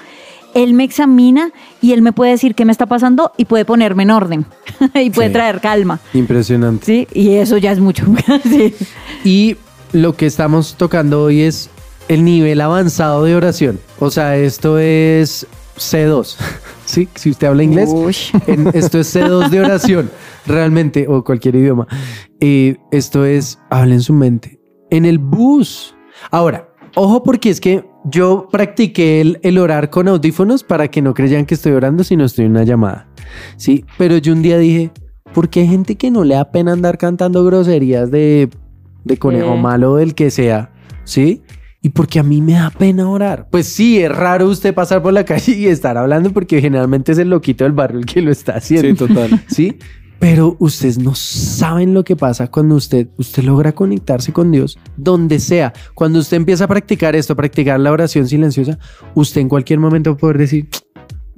Él 0.56 0.74
me 0.74 0.84
examina 0.84 1.52
y 1.84 1.91
él 1.91 2.02
me 2.02 2.13
puede 2.13 2.32
decir 2.32 2.56
qué 2.56 2.65
me 2.65 2.72
está 2.72 2.88
pasando 2.88 3.32
y 3.38 3.45
puede 3.45 3.63
ponerme 3.63 4.02
en 4.02 4.10
orden 4.10 4.45
y 4.95 5.12
puede 5.12 5.28
Sí. 5.28 5.34
traer 5.34 5.62
calma. 5.62 6.00
Impresionante. 6.15 6.84
Sí, 6.84 7.08
y 7.13 7.36
eso 7.36 7.58
ya 7.58 7.72
es 7.72 7.80
mucho. 7.80 8.06
Sí. 8.43 8.74
Y 9.24 9.56
lo 9.93 10.15
que 10.15 10.26
estamos 10.26 10.74
tocando 10.78 11.22
hoy 11.26 11.41
es 11.41 11.69
el 12.08 12.24
nivel 12.26 12.60
avanzado 12.62 13.24
de 13.24 13.36
oración. 13.36 13.80
O 14.00 14.10
sea, 14.10 14.36
esto 14.36 14.80
es 14.80 15.45
C2. 15.78 16.36
Sí, 16.89 17.08
si 17.13 17.30
usted 17.30 17.45
habla 17.45 17.62
inglés, 17.62 17.88
en- 18.48 18.72
esto 18.74 18.98
es 19.00 19.15
C2 19.15 19.50
de 19.52 19.60
oración, 19.60 20.10
realmente, 20.48 21.06
o 21.08 21.24
cualquier 21.24 21.56
idioma. 21.58 21.86
Eh, 22.39 22.78
esto 22.91 23.26
es, 23.26 23.60
habla 23.69 23.93
en 23.93 24.02
su 24.02 24.12
mente. 24.13 24.60
En 24.89 25.06
el 25.06 25.19
bus. 25.19 25.93
Ahora, 26.32 26.69
ojo 26.95 27.23
porque 27.23 27.49
es 27.49 27.60
que 27.60 27.86
yo 28.05 28.47
practiqué 28.51 29.21
el, 29.21 29.39
el 29.43 29.58
orar 29.58 29.89
con 29.89 30.08
audífonos 30.08 30.63
para 30.63 30.88
que 30.89 31.01
no 31.01 31.13
creyan 31.13 31.45
que 31.45 31.55
estoy 31.55 31.73
orando, 31.73 32.03
sino 32.03 32.25
estoy 32.25 32.45
en 32.45 32.51
una 32.51 32.63
llamada. 32.63 33.08
Sí, 33.58 33.86
pero 33.97 34.17
yo 34.17 34.34
un 34.34 34.41
día 34.41 34.58
dije, 34.58 34.91
¿por 35.34 35.49
qué 35.49 35.62
hay 35.62 35.67
gente 35.67 35.95
que 35.95 36.12
no 36.12 36.23
le 36.23 36.36
da 36.36 36.51
pena 36.51 36.73
andar 36.73 36.97
cantando 36.97 37.43
groserías 37.43 38.12
de, 38.12 38.49
de 39.03 39.17
conejo 39.17 39.58
malo, 39.58 39.95
del 39.95 40.15
que 40.15 40.32
sea? 40.32 40.71
¿Sí? 41.03 41.43
Y 41.82 41.89
porque 41.89 42.19
a 42.19 42.23
mí 42.23 42.41
me 42.41 42.53
da 42.53 42.71
pena 42.71 43.10
orar. 43.10 43.47
Pues 43.49 43.67
sí, 43.67 43.99
es 43.99 44.12
raro 44.12 44.47
usted 44.47 44.73
pasar 44.73 45.01
por 45.01 45.13
la 45.13 45.23
calle 45.23 45.53
y 45.53 45.67
estar 45.67 45.97
hablando 45.97 46.32
porque 46.32 46.60
generalmente 46.60 47.13
es 47.13 47.17
el 47.17 47.29
loquito 47.29 47.63
del 47.63 47.73
barrio 47.73 47.99
el 47.99 48.05
que 48.05 48.21
lo 48.21 48.32
está 48.32 48.58
haciendo. 48.58 49.08
total. 49.08 49.43
¿sí? 49.47 49.77
Pero 50.19 50.58
ustedes 50.60 50.97
no 50.97 51.15
saben 51.15 51.93
lo 51.93 52.03
que 52.03 52.15
pasa 52.15 52.47
cuando 52.47 52.75
usted, 52.75 53.08
usted 53.17 53.43
logra 53.43 53.71
conectarse 53.71 54.34
con 54.34 54.51
Dios, 54.51 54.77
donde 54.97 55.39
sea. 55.39 55.73
Cuando 55.93 56.19
usted 56.19 56.38
empieza 56.38 56.65
a 56.65 56.67
practicar 56.67 57.15
esto, 57.15 57.34
a 57.34 57.36
practicar 57.38 57.79
la 57.79 57.91
oración 57.91 58.27
silenciosa, 58.27 58.77
usted 59.15 59.39
en 59.39 59.49
cualquier 59.49 59.79
momento 59.79 60.12
va 60.12 60.15
a 60.15 60.19
poder 60.19 60.38
decir, 60.38 60.67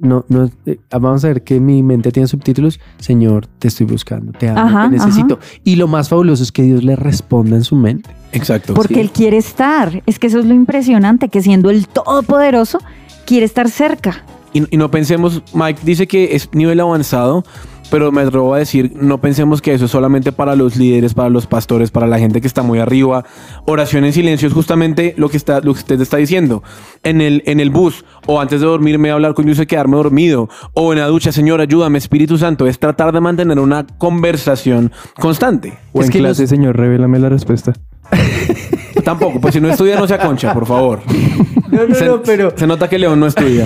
no, 0.00 0.24
no, 0.28 0.50
eh, 0.66 0.80
vamos 0.90 1.24
a 1.24 1.28
ver 1.28 1.44
que 1.44 1.60
mi 1.60 1.80
mente 1.84 2.10
tiene 2.10 2.26
subtítulos, 2.26 2.80
Señor, 2.98 3.46
te 3.46 3.68
estoy 3.68 3.86
buscando, 3.86 4.32
te 4.32 4.48
amo, 4.48 4.58
Ajá, 4.58 4.90
te 4.90 4.96
necesito. 4.96 5.38
Y 5.62 5.76
lo 5.76 5.86
más 5.86 6.08
fabuloso 6.08 6.42
es 6.42 6.50
que 6.50 6.64
Dios 6.64 6.82
le 6.82 6.96
responda 6.96 7.54
en 7.54 7.62
su 7.62 7.76
mente. 7.76 8.10
Exacto. 8.32 8.74
Porque 8.74 8.94
Sí. 8.94 9.00
Él 9.00 9.12
quiere 9.12 9.36
estar. 9.36 10.02
Es 10.06 10.18
que 10.18 10.26
eso 10.26 10.40
es 10.40 10.44
lo 10.44 10.54
impresionante, 10.54 11.28
que 11.28 11.40
siendo 11.40 11.70
el 11.70 11.86
Todopoderoso, 11.86 12.80
quiere 13.26 13.46
estar 13.46 13.70
cerca. 13.70 14.24
Y, 14.52 14.74
y 14.74 14.76
no 14.76 14.90
pensemos, 14.90 15.40
Mike 15.54 15.80
dice 15.84 16.08
que 16.08 16.34
es 16.34 16.48
nivel 16.52 16.80
avanzado, 16.80 17.44
pero 17.92 18.10
me 18.10 18.22
atrevo 18.22 18.54
a 18.54 18.58
decir, 18.58 18.90
no 18.96 19.20
pensemos 19.20 19.60
que 19.60 19.74
eso 19.74 19.84
es 19.84 19.90
solamente 19.90 20.32
para 20.32 20.56
los 20.56 20.76
líderes, 20.76 21.12
para 21.12 21.28
los 21.28 21.46
pastores, 21.46 21.90
para 21.90 22.06
la 22.06 22.18
gente 22.18 22.40
que 22.40 22.46
está 22.46 22.62
muy 22.62 22.78
arriba. 22.78 23.22
Oración 23.66 24.06
en 24.06 24.14
silencio 24.14 24.48
es 24.48 24.54
justamente 24.54 25.12
lo 25.18 25.28
que, 25.28 25.36
está, 25.36 25.56
lo 25.60 25.74
que 25.74 25.80
usted 25.80 26.00
está 26.00 26.16
diciendo. 26.16 26.62
En 27.02 27.20
el, 27.20 27.42
en 27.44 27.60
el 27.60 27.68
bus, 27.68 28.06
o 28.26 28.40
antes 28.40 28.62
de 28.62 28.66
dormirme 28.66 29.10
hablar 29.10 29.34
con 29.34 29.44
Dios 29.44 29.60
y 29.60 29.66
quedarme 29.66 29.98
dormido, 29.98 30.48
o 30.72 30.94
en 30.94 31.00
la 31.00 31.06
ducha, 31.06 31.32
Señor, 31.32 31.60
ayúdame, 31.60 31.98
Espíritu 31.98 32.38
Santo, 32.38 32.66
es 32.66 32.78
tratar 32.78 33.12
de 33.12 33.20
mantener 33.20 33.58
una 33.58 33.86
conversación 33.86 34.90
constante. 35.20 35.74
O 35.92 36.00
Es 36.00 36.06
en 36.06 36.12
que 36.12 36.18
clase, 36.20 36.42
los- 36.44 36.48
señor, 36.50 36.76
revélame 36.78 37.18
la 37.18 37.28
respuesta. 37.28 37.74
Tampoco, 39.04 39.38
pues 39.38 39.52
si 39.52 39.60
no 39.60 39.68
estudia, 39.68 39.98
no 39.98 40.08
se 40.08 40.14
aconcha, 40.14 40.54
por 40.54 40.64
favor. 40.66 41.00
No, 41.72 41.86
no, 41.88 41.94
se, 41.94 42.04
no, 42.04 42.22
pero... 42.22 42.52
se 42.54 42.66
nota 42.66 42.86
que 42.86 42.98
León 42.98 43.18
no 43.18 43.26
estudia. 43.26 43.64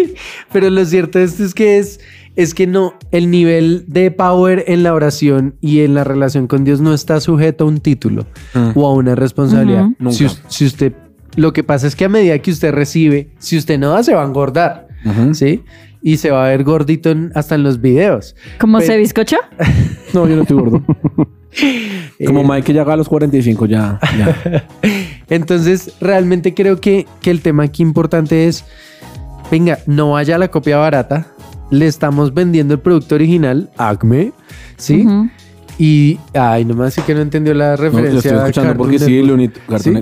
Pero 0.52 0.68
lo 0.68 0.84
cierto 0.84 1.18
es, 1.18 1.40
es 1.40 1.54
que 1.54 1.78
es, 1.78 1.98
es 2.38 2.54
que 2.54 2.66
no, 2.66 2.94
el 3.10 3.30
nivel 3.30 3.84
de 3.88 4.10
power 4.10 4.64
en 4.68 4.82
la 4.82 4.94
oración 4.94 5.56
y 5.60 5.80
en 5.80 5.92
la 5.94 6.04
relación 6.04 6.46
con 6.46 6.64
Dios 6.64 6.80
no 6.80 6.94
está 6.94 7.20
sujeto 7.20 7.64
a 7.64 7.66
un 7.66 7.80
título 7.80 8.26
Mm. 8.54 8.70
o 8.74 8.86
a 8.86 8.94
una 8.94 9.14
responsabilidad. 9.14 9.88
Nunca. 9.98 10.12
Si, 10.16 10.24
us- 10.24 10.42
si 10.48 10.64
usted, 10.64 10.92
lo 11.36 11.52
que 11.52 11.64
pasa 11.64 11.86
es 11.86 11.94
que 11.96 12.04
a 12.04 12.08
medida 12.08 12.38
que 12.38 12.50
usted 12.50 12.72
recibe, 12.72 13.30
si 13.38 13.58
usted 13.58 13.78
no 13.78 13.90
da, 13.90 14.02
se 14.02 14.14
va 14.14 14.22
a 14.22 14.26
engordar. 14.26 14.86
¿sí? 15.32 15.62
Y 16.02 16.16
se 16.18 16.30
va 16.30 16.46
a 16.46 16.48
ver 16.50 16.64
gordito 16.64 17.10
en- 17.10 17.30
hasta 17.34 17.54
en 17.56 17.62
los 17.62 17.80
videos. 17.80 18.34
¿Cómo 18.60 18.80
se 18.80 18.96
bizcocho? 18.96 19.36
No, 20.14 20.26
yo 20.26 20.36
no 20.36 20.42
estoy 20.42 20.56
gordo. 20.58 20.82
Como 22.26 22.40
Eh, 22.40 22.44
Mike 22.48 22.62
que 22.62 22.72
ya 22.72 22.82
haga 22.82 22.96
los 22.96 23.08
45, 23.08 23.66
ya. 23.66 23.98
ya. 24.18 24.64
Entonces, 25.28 25.92
realmente 26.00 26.54
creo 26.54 26.80
que, 26.80 27.06
que 27.20 27.30
el 27.30 27.40
tema 27.42 27.64
aquí 27.64 27.82
importante 27.82 28.46
es, 28.48 28.64
venga, 29.50 29.78
no 29.86 30.12
vaya 30.12 30.36
a 30.36 30.38
la 30.38 30.48
copia 30.48 30.78
barata, 30.78 31.26
le 31.70 31.86
estamos 31.86 32.32
vendiendo 32.34 32.74
el 32.74 32.80
producto 32.80 33.14
original, 33.14 33.70
Acme, 33.76 34.32
¿sí? 34.76 35.06
Y, 35.78 36.18
ay, 36.34 36.64
nomás 36.64 36.94
sí 36.94 37.02
que 37.02 37.14
no 37.14 37.20
entendió 37.20 37.54
la 37.54 37.70
No, 37.70 37.76
referencia. 37.76 38.12
lo 38.12 38.18
estoy 38.18 38.38
escuchando 38.38 38.76
porque 38.76 38.98
sí. 38.98 39.22
Looney. 39.22 39.50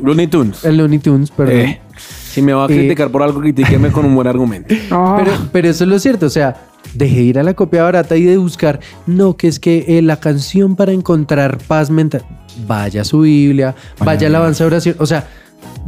Looney 0.02 0.26
Tunes. 0.26 0.64
El 0.64 0.78
Looney 0.78 0.98
Tunes, 1.00 1.30
perdón. 1.30 1.54
Eh, 1.54 1.80
si 2.30 2.40
me 2.40 2.52
va 2.54 2.62
a 2.62 2.66
Eh, 2.66 2.68
criticar 2.76 3.10
por 3.10 3.22
algo, 3.22 3.40
critíqueme 3.40 3.90
con 3.92 4.06
un 4.06 4.14
buen 4.14 4.26
argumento. 4.26 4.74
Pero, 4.90 5.32
pero 5.52 5.68
eso 5.68 5.84
es 5.84 5.90
lo 5.90 5.98
cierto, 5.98 6.26
o 6.26 6.30
sea, 6.30 6.56
dejé 6.94 7.16
de 7.16 7.22
ir 7.22 7.38
a 7.38 7.42
la 7.42 7.52
copia 7.54 7.82
barata 7.82 8.16
y 8.16 8.22
de 8.24 8.36
buscar, 8.38 8.80
no, 9.06 9.36
que 9.36 9.48
es 9.48 9.58
que 9.60 9.84
eh, 9.88 10.02
la 10.02 10.18
canción 10.18 10.76
para 10.76 10.92
encontrar 10.92 11.58
paz 11.58 11.90
mental, 11.90 12.24
vaya 12.66 13.02
a 13.02 13.04
su 13.04 13.20
Biblia, 13.20 13.74
vaya 14.02 14.28
la 14.30 14.38
alabanza 14.38 14.64
de 14.64 14.68
oración, 14.68 14.96
o 14.98 15.04
sea, 15.06 15.28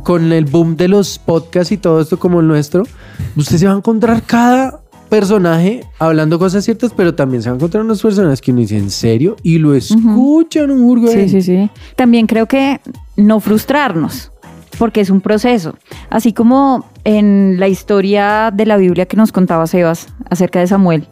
con 0.03 0.33
el 0.33 0.45
boom 0.45 0.77
de 0.77 0.89
los 0.89 1.19
podcasts 1.19 1.73
y 1.73 1.77
todo 1.79 2.01
esto 2.01 2.19
como 2.19 2.41
el 2.41 2.47
nuestro, 2.47 2.85
usted 3.37 3.57
se 3.57 3.67
va 3.67 3.73
a 3.73 3.77
encontrar 3.77 4.23
cada 4.23 4.81
personaje 5.09 5.85
hablando 5.99 6.39
cosas 6.39 6.65
ciertas, 6.65 6.93
pero 6.97 7.15
también 7.15 7.43
se 7.43 7.49
va 7.49 7.55
a 7.55 7.57
encontrar 7.57 7.85
unas 7.85 8.01
personas 8.01 8.41
que 8.41 8.51
uno 8.51 8.61
dice 8.61 8.77
en 8.77 8.91
serio 8.91 9.37
y 9.43 9.59
lo 9.59 9.75
escuchan 9.75 10.71
un 10.71 10.87
burgo. 10.87 11.09
Sí, 11.09 11.29
sí, 11.29 11.43
sí. 11.43 11.71
También 11.97 12.27
creo 12.27 12.47
que 12.47 12.81
no 13.17 13.41
frustrarnos, 13.41 14.33
porque 14.79 15.01
es 15.01 15.11
un 15.11 15.21
proceso. 15.21 15.75
Así 16.11 16.33
como 16.33 16.87
en 17.05 17.57
la 17.59 17.69
historia 17.69 18.51
de 18.53 18.67
la 18.67 18.77
Biblia 18.77 19.07
que 19.07 19.17
nos 19.17 19.33
contaba 19.33 19.67
Sebas 19.67 20.09
acerca 20.31 20.61
de 20.61 20.67
Samuel, 20.67 21.09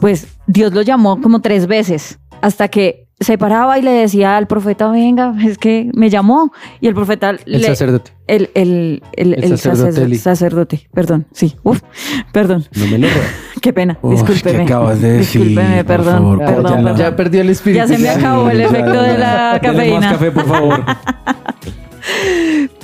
pues 0.00 0.26
Dios 0.46 0.72
lo 0.74 0.82
llamó 0.82 1.20
como 1.20 1.40
tres 1.40 1.66
veces 1.66 2.18
hasta 2.42 2.68
que 2.68 3.05
se 3.18 3.38
paraba 3.38 3.78
y 3.78 3.82
le 3.82 3.90
decía 3.92 4.36
al 4.36 4.46
profeta, 4.46 4.88
venga, 4.90 5.34
es 5.44 5.56
que 5.58 5.90
me 5.94 6.10
llamó. 6.10 6.52
Y 6.80 6.86
el 6.88 6.94
profeta... 6.94 7.30
El 7.30 7.38
le- 7.46 7.62
sacerdote. 7.66 8.12
El, 8.26 8.50
el, 8.54 9.02
el, 9.14 9.34
El 9.34 9.44
el 9.52 9.58
sacerdote 9.58 10.14
sacerdote, 10.18 10.88
perdón, 10.92 11.26
sí, 11.32 11.54
uf, 11.62 11.80
perdón, 12.32 12.64
No 12.74 12.86
me 12.88 12.98
lo 12.98 13.06
qué 13.62 13.72
pena, 13.72 13.96
Uf, 14.02 14.10
discúlpeme. 14.12 14.58
¿qué 14.58 14.62
acabas 14.64 15.00
de 15.00 15.12
decir? 15.12 15.42
Discúlpeme, 15.44 15.84
perdón, 15.84 16.14
favor, 16.14 16.38
perdón, 16.40 16.64
ya- 16.64 16.76
perdón. 16.76 16.96
ya 16.96 17.16
perdió 17.16 17.40
el 17.42 17.50
espíritu. 17.50 17.86
Ya 17.86 17.88
se 17.96 17.98
me 18.02 18.08
acabó 18.08 18.50
el 18.50 18.60
efecto 18.62 19.00
de 19.02 19.16
la 19.18 19.58
cafeína. 19.62 20.00
más 20.00 20.12
café, 20.14 20.30
por 20.32 20.44
favor. 20.46 20.84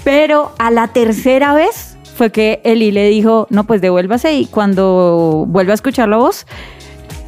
Pero 0.04 0.52
a 0.58 0.70
la 0.70 0.88
tercera 0.88 1.54
vez 1.54 1.96
fue 2.14 2.30
que 2.30 2.60
Eli 2.64 2.90
le 2.92 3.08
dijo, 3.08 3.46
no, 3.50 3.64
pues 3.64 3.80
devuélvase 3.80 4.34
y 4.34 4.46
cuando 4.46 5.44
vuelva 5.48 5.72
a 5.72 5.74
escuchar 5.74 6.08
la 6.08 6.16
voz, 6.18 6.46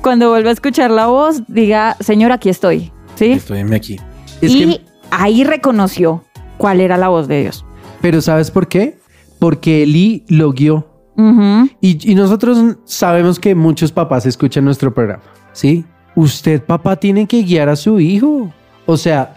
cuando 0.05 0.29
vuelva 0.29 0.51
a 0.51 0.53
escuchar 0.53 0.91
la 0.93 1.07
voz, 1.07 1.43
diga, 1.49 1.97
Señor, 1.99 2.31
aquí 2.31 2.49
estoy. 2.51 2.93
¿Sí? 3.17 3.33
Estoy 3.33 3.61
aquí. 3.75 3.97
Es 4.41 4.53
y 4.55 4.67
que- 4.67 4.81
ahí 5.11 5.43
reconoció 5.45 6.23
cuál 6.59 6.81
era 6.81 6.97
la 6.97 7.09
voz 7.09 7.27
de 7.27 7.41
Dios. 7.43 7.65
Pero 8.01 8.21
¿sabes 8.21 8.51
por 8.51 8.69
qué? 8.69 8.99
Porque 9.39 9.83
Eli 9.83 10.25
lo 10.29 10.53
guió. 10.53 10.87
Ujú. 11.17 11.69
Y, 11.81 12.11
y 12.11 12.15
nosotros 12.15 12.77
sabemos 12.85 13.39
que 13.41 13.55
muchos 13.55 13.91
papás 13.93 14.27
escuchan 14.27 14.65
nuestro 14.65 14.93
programa, 14.93 15.23
¿sí? 15.53 15.85
Usted, 16.17 16.63
papá, 16.63 16.97
tiene 16.97 17.27
que 17.27 17.43
guiar 17.43 17.69
a 17.69 17.77
su 17.77 17.99
hijo. 17.99 18.53
O 18.87 18.97
sea, 18.97 19.37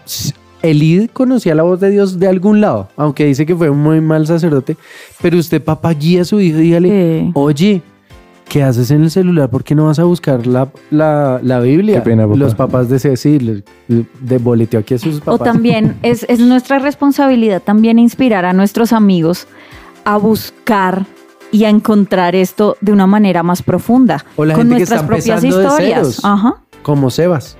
Elí 0.60 1.08
conocía 1.12 1.54
la 1.54 1.62
voz 1.62 1.80
de 1.80 1.90
Dios 1.90 2.18
de 2.18 2.26
algún 2.28 2.60
lado, 2.60 2.88
aunque 2.96 3.24
dice 3.24 3.46
que 3.46 3.54
fue 3.56 3.70
un 3.70 3.78
muy 3.80 4.00
mal 4.00 4.26
sacerdote, 4.26 4.76
pero 5.22 5.38
usted, 5.38 5.62
papá, 5.62 5.94
guía 5.94 6.22
a 6.22 6.24
su 6.24 6.40
hijo 6.40 6.58
y 6.58 6.62
dígale, 6.62 7.20
Sí. 7.26 7.30
oye, 7.34 7.82
¿qué 8.48 8.62
haces 8.62 8.90
en 8.90 9.02
el 9.02 9.10
celular? 9.10 9.50
¿Por 9.50 9.62
qué 9.64 9.74
no 9.74 9.86
vas 9.86 9.98
a 9.98 10.04
buscar 10.04 10.46
la, 10.46 10.68
la, 10.90 11.40
la 11.42 11.60
Biblia? 11.60 11.96
Qué 12.02 12.10
pena, 12.10 12.24
papá. 12.24 12.36
Los 12.36 12.54
papás 12.54 12.88
de 12.88 12.98
le- 13.88 14.04
de 14.20 14.38
boleteo 14.38 14.80
aquí 14.80 14.94
a 14.94 14.98
sus 14.98 15.18
O 15.18 15.20
papás. 15.20 15.44
también 15.52 15.96
es, 16.02 16.24
es 16.28 16.40
nuestra 16.40 16.78
responsabilidad 16.78 17.62
también 17.62 17.98
inspirar 17.98 18.44
a 18.44 18.52
nuestros 18.52 18.92
amigos 18.92 19.46
a 20.04 20.16
buscar 20.16 21.04
y 21.50 21.64
a 21.64 21.70
encontrar 21.70 22.34
esto 22.34 22.76
de 22.80 22.92
una 22.92 23.06
manera 23.06 23.42
más 23.42 23.62
profunda. 23.62 24.24
O 24.36 24.44
la 24.44 24.54
con 24.54 24.62
gente 24.64 24.74
que 24.74 24.78
nuestras 24.80 25.00
está 25.02 25.06
propias 25.08 25.44
historias. 25.44 25.76
ceros. 26.16 26.24
Ajá. 26.24 26.54
Como 26.82 27.10
Sebas. 27.10 27.56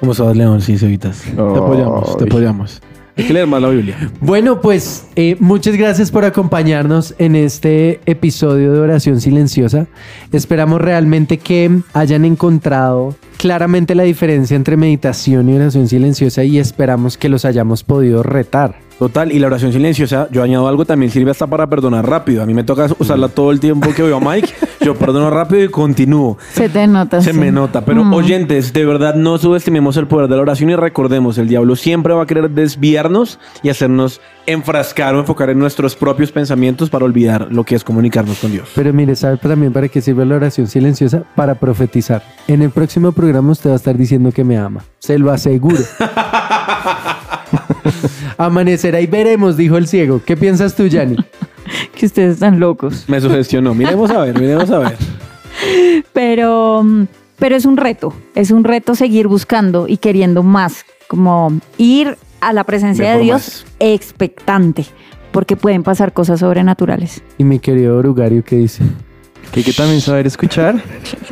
¿Cómo 0.00 0.14
sabes, 0.14 0.36
León? 0.36 0.60
Sí, 0.60 0.76
Cevitas. 0.78 1.22
Te 1.22 1.40
apoyamos, 1.40 2.16
te 2.16 2.24
apoyamos. 2.24 2.82
Hay 3.16 3.24
que 3.24 3.32
leer 3.32 3.46
más 3.46 3.62
la 3.62 3.68
Biblia. 3.68 4.10
Bueno, 4.20 4.60
pues 4.60 5.06
eh, 5.14 5.36
muchas 5.38 5.76
gracias 5.76 6.10
por 6.10 6.24
acompañarnos 6.24 7.14
en 7.18 7.36
este 7.36 8.00
episodio 8.06 8.72
de 8.72 8.80
Oración 8.80 9.20
Silenciosa. 9.20 9.86
Esperamos 10.32 10.80
realmente 10.80 11.38
que 11.38 11.70
hayan 11.92 12.24
encontrado 12.24 13.14
claramente 13.36 13.94
la 13.94 14.02
diferencia 14.02 14.56
entre 14.56 14.76
meditación 14.76 15.48
y 15.48 15.54
oración 15.54 15.86
silenciosa 15.86 16.44
y 16.44 16.58
esperamos 16.58 17.18
que 17.18 17.28
los 17.28 17.44
hayamos 17.44 17.84
podido 17.84 18.22
retar. 18.22 18.76
Total, 18.98 19.32
y 19.32 19.38
la 19.38 19.48
oración 19.48 19.72
silenciosa, 19.72 20.28
yo 20.30 20.42
añado 20.42 20.66
algo, 20.66 20.84
también 20.84 21.10
sirve 21.10 21.30
hasta 21.30 21.46
para 21.46 21.68
perdonar 21.68 22.08
rápido. 22.08 22.42
A 22.42 22.46
mí 22.46 22.54
me 22.54 22.64
toca 22.64 22.88
usarla 22.98 23.28
todo 23.28 23.50
el 23.50 23.60
tiempo 23.60 23.92
que 23.94 24.02
veo 24.02 24.16
a 24.16 24.20
Mike. 24.20 24.48
Yo 24.84 24.94
perdono 24.94 25.30
rápido 25.30 25.64
y 25.64 25.68
continúo. 25.68 26.36
Se 26.52 26.68
te 26.68 26.86
nota. 26.86 27.20
Se 27.22 27.32
sí. 27.32 27.38
me 27.38 27.50
nota, 27.50 27.84
pero 27.84 28.04
Mm. 28.04 28.12
oyentes, 28.12 28.72
de 28.72 28.84
verdad 28.84 29.14
no 29.14 29.38
subestimemos 29.38 29.96
el 29.96 30.06
poder 30.06 30.28
de 30.28 30.36
la 30.36 30.42
oración 30.42 30.70
y 30.70 30.76
recordemos, 30.76 31.38
el 31.38 31.48
diablo 31.48 31.74
siempre 31.76 32.12
va 32.14 32.22
a 32.22 32.26
querer 32.26 32.50
desviarnos 32.50 33.38
y 33.62 33.68
hacernos 33.70 34.20
enfrascar 34.46 35.14
o 35.14 35.20
enfocar 35.20 35.48
en 35.50 35.58
nuestros 35.58 35.96
propios 35.96 36.30
pensamientos 36.30 36.90
para 36.90 37.04
olvidar 37.06 37.48
lo 37.50 37.64
que 37.64 37.74
es 37.76 37.84
comunicarnos 37.84 38.38
con 38.38 38.52
Dios. 38.52 38.68
Pero 38.74 38.92
mire, 38.92 39.16
¿sabe 39.16 39.38
también 39.38 39.72
para 39.72 39.88
qué 39.88 40.02
sirve 40.02 40.24
la 40.26 40.36
oración 40.36 40.66
silenciosa? 40.66 41.22
Para 41.34 41.54
profetizar. 41.54 42.22
En 42.46 42.60
el 42.60 42.70
próximo 42.70 43.12
programa 43.12 43.52
usted 43.52 43.70
va 43.70 43.74
a 43.74 43.76
estar 43.76 43.96
diciendo 43.96 44.32
que 44.32 44.44
me 44.44 44.58
ama. 44.58 44.84
Se 44.98 45.18
lo 45.18 45.30
aseguro. 45.32 45.78
Amanecerá 48.38 49.00
y 49.00 49.06
veremos, 49.06 49.56
dijo 49.56 49.76
el 49.76 49.86
ciego. 49.86 50.20
¿Qué 50.24 50.36
piensas 50.36 50.74
tú, 50.74 50.86
Yanni? 50.86 51.16
Que 51.94 52.06
ustedes 52.06 52.34
están 52.34 52.60
locos. 52.60 53.04
Me 53.08 53.20
sugestionó. 53.20 53.74
Miremos 53.74 54.10
a 54.10 54.20
ver, 54.20 54.38
miremos 54.38 54.70
a 54.70 54.78
ver. 54.78 54.96
Pero, 56.12 56.82
mm, 56.82 57.04
pero 57.38 57.54
es 57.54 57.64
un 57.64 57.76
reto. 57.76 58.12
Es 58.34 58.50
un 58.50 58.64
reto 58.64 58.94
seguir 58.94 59.28
buscando 59.28 59.86
y 59.88 59.98
queriendo 59.98 60.42
más. 60.42 60.84
Como 61.06 61.52
ir 61.78 62.18
a 62.40 62.52
la 62.52 62.64
presencia 62.64 63.16
de 63.16 63.22
Dios 63.22 63.64
expectante. 63.78 64.84
Porque 65.30 65.56
pueden 65.56 65.84
pasar 65.84 66.12
cosas 66.12 66.40
sobrenaturales. 66.40 67.22
Y 67.38 67.44
mi 67.44 67.60
querido 67.60 67.98
Orugario, 67.98 68.44
¿qué 68.44 68.56
dice? 68.56 68.82
Que 69.52 69.60
hay 69.60 69.64
que 69.64 69.72
también 69.72 70.00
saber 70.00 70.26
escuchar, 70.26 70.82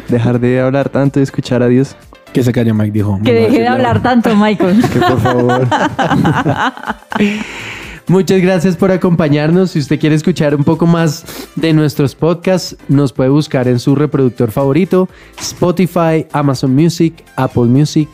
dejar 0.08 0.38
de 0.38 0.60
hablar 0.60 0.88
tanto 0.88 1.18
y 1.18 1.24
escuchar 1.24 1.62
a 1.62 1.68
Dios. 1.68 1.96
Que 2.32 2.42
se 2.42 2.52
calle 2.52 2.72
Mike, 2.72 2.92
dijo. 2.92 3.18
Que 3.24 3.32
deje 3.32 3.60
de 3.60 3.68
hablar 3.68 4.02
tanto, 4.02 4.34
Michael. 4.36 4.82
Que 4.88 5.00
por 5.00 5.20
favor. 5.20 5.68
Muchas 8.08 8.40
gracias 8.40 8.76
por 8.76 8.90
acompañarnos. 8.90 9.72
Si 9.72 9.78
usted 9.78 9.98
quiere 9.98 10.14
escuchar 10.14 10.54
un 10.54 10.64
poco 10.64 10.86
más 10.86 11.24
de 11.56 11.72
nuestros 11.72 12.14
podcasts, 12.14 12.76
nos 12.88 13.12
puede 13.12 13.30
buscar 13.30 13.68
en 13.68 13.78
su 13.78 13.94
reproductor 13.94 14.50
favorito, 14.50 15.08
Spotify, 15.38 16.26
Amazon 16.32 16.74
Music, 16.74 17.24
Apple 17.36 17.64
Music, 17.64 18.08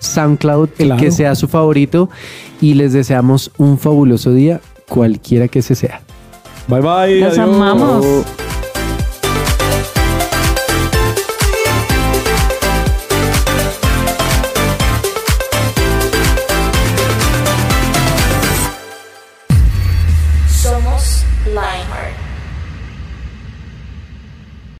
SoundCloud, 0.00 0.70
el 0.78 0.96
que 0.96 1.10
sea 1.10 1.34
su 1.34 1.48
favorito. 1.48 2.08
Y 2.60 2.74
les 2.74 2.92
deseamos 2.92 3.50
un 3.58 3.78
fabuloso 3.78 4.32
día, 4.32 4.60
cualquiera 4.88 5.48
que 5.48 5.62
se 5.62 5.74
sea. 5.74 6.00
Bye 6.68 6.80
bye. 6.80 7.20
Los 7.20 7.38
adiós. 7.38 7.38
amamos. 7.38 8.43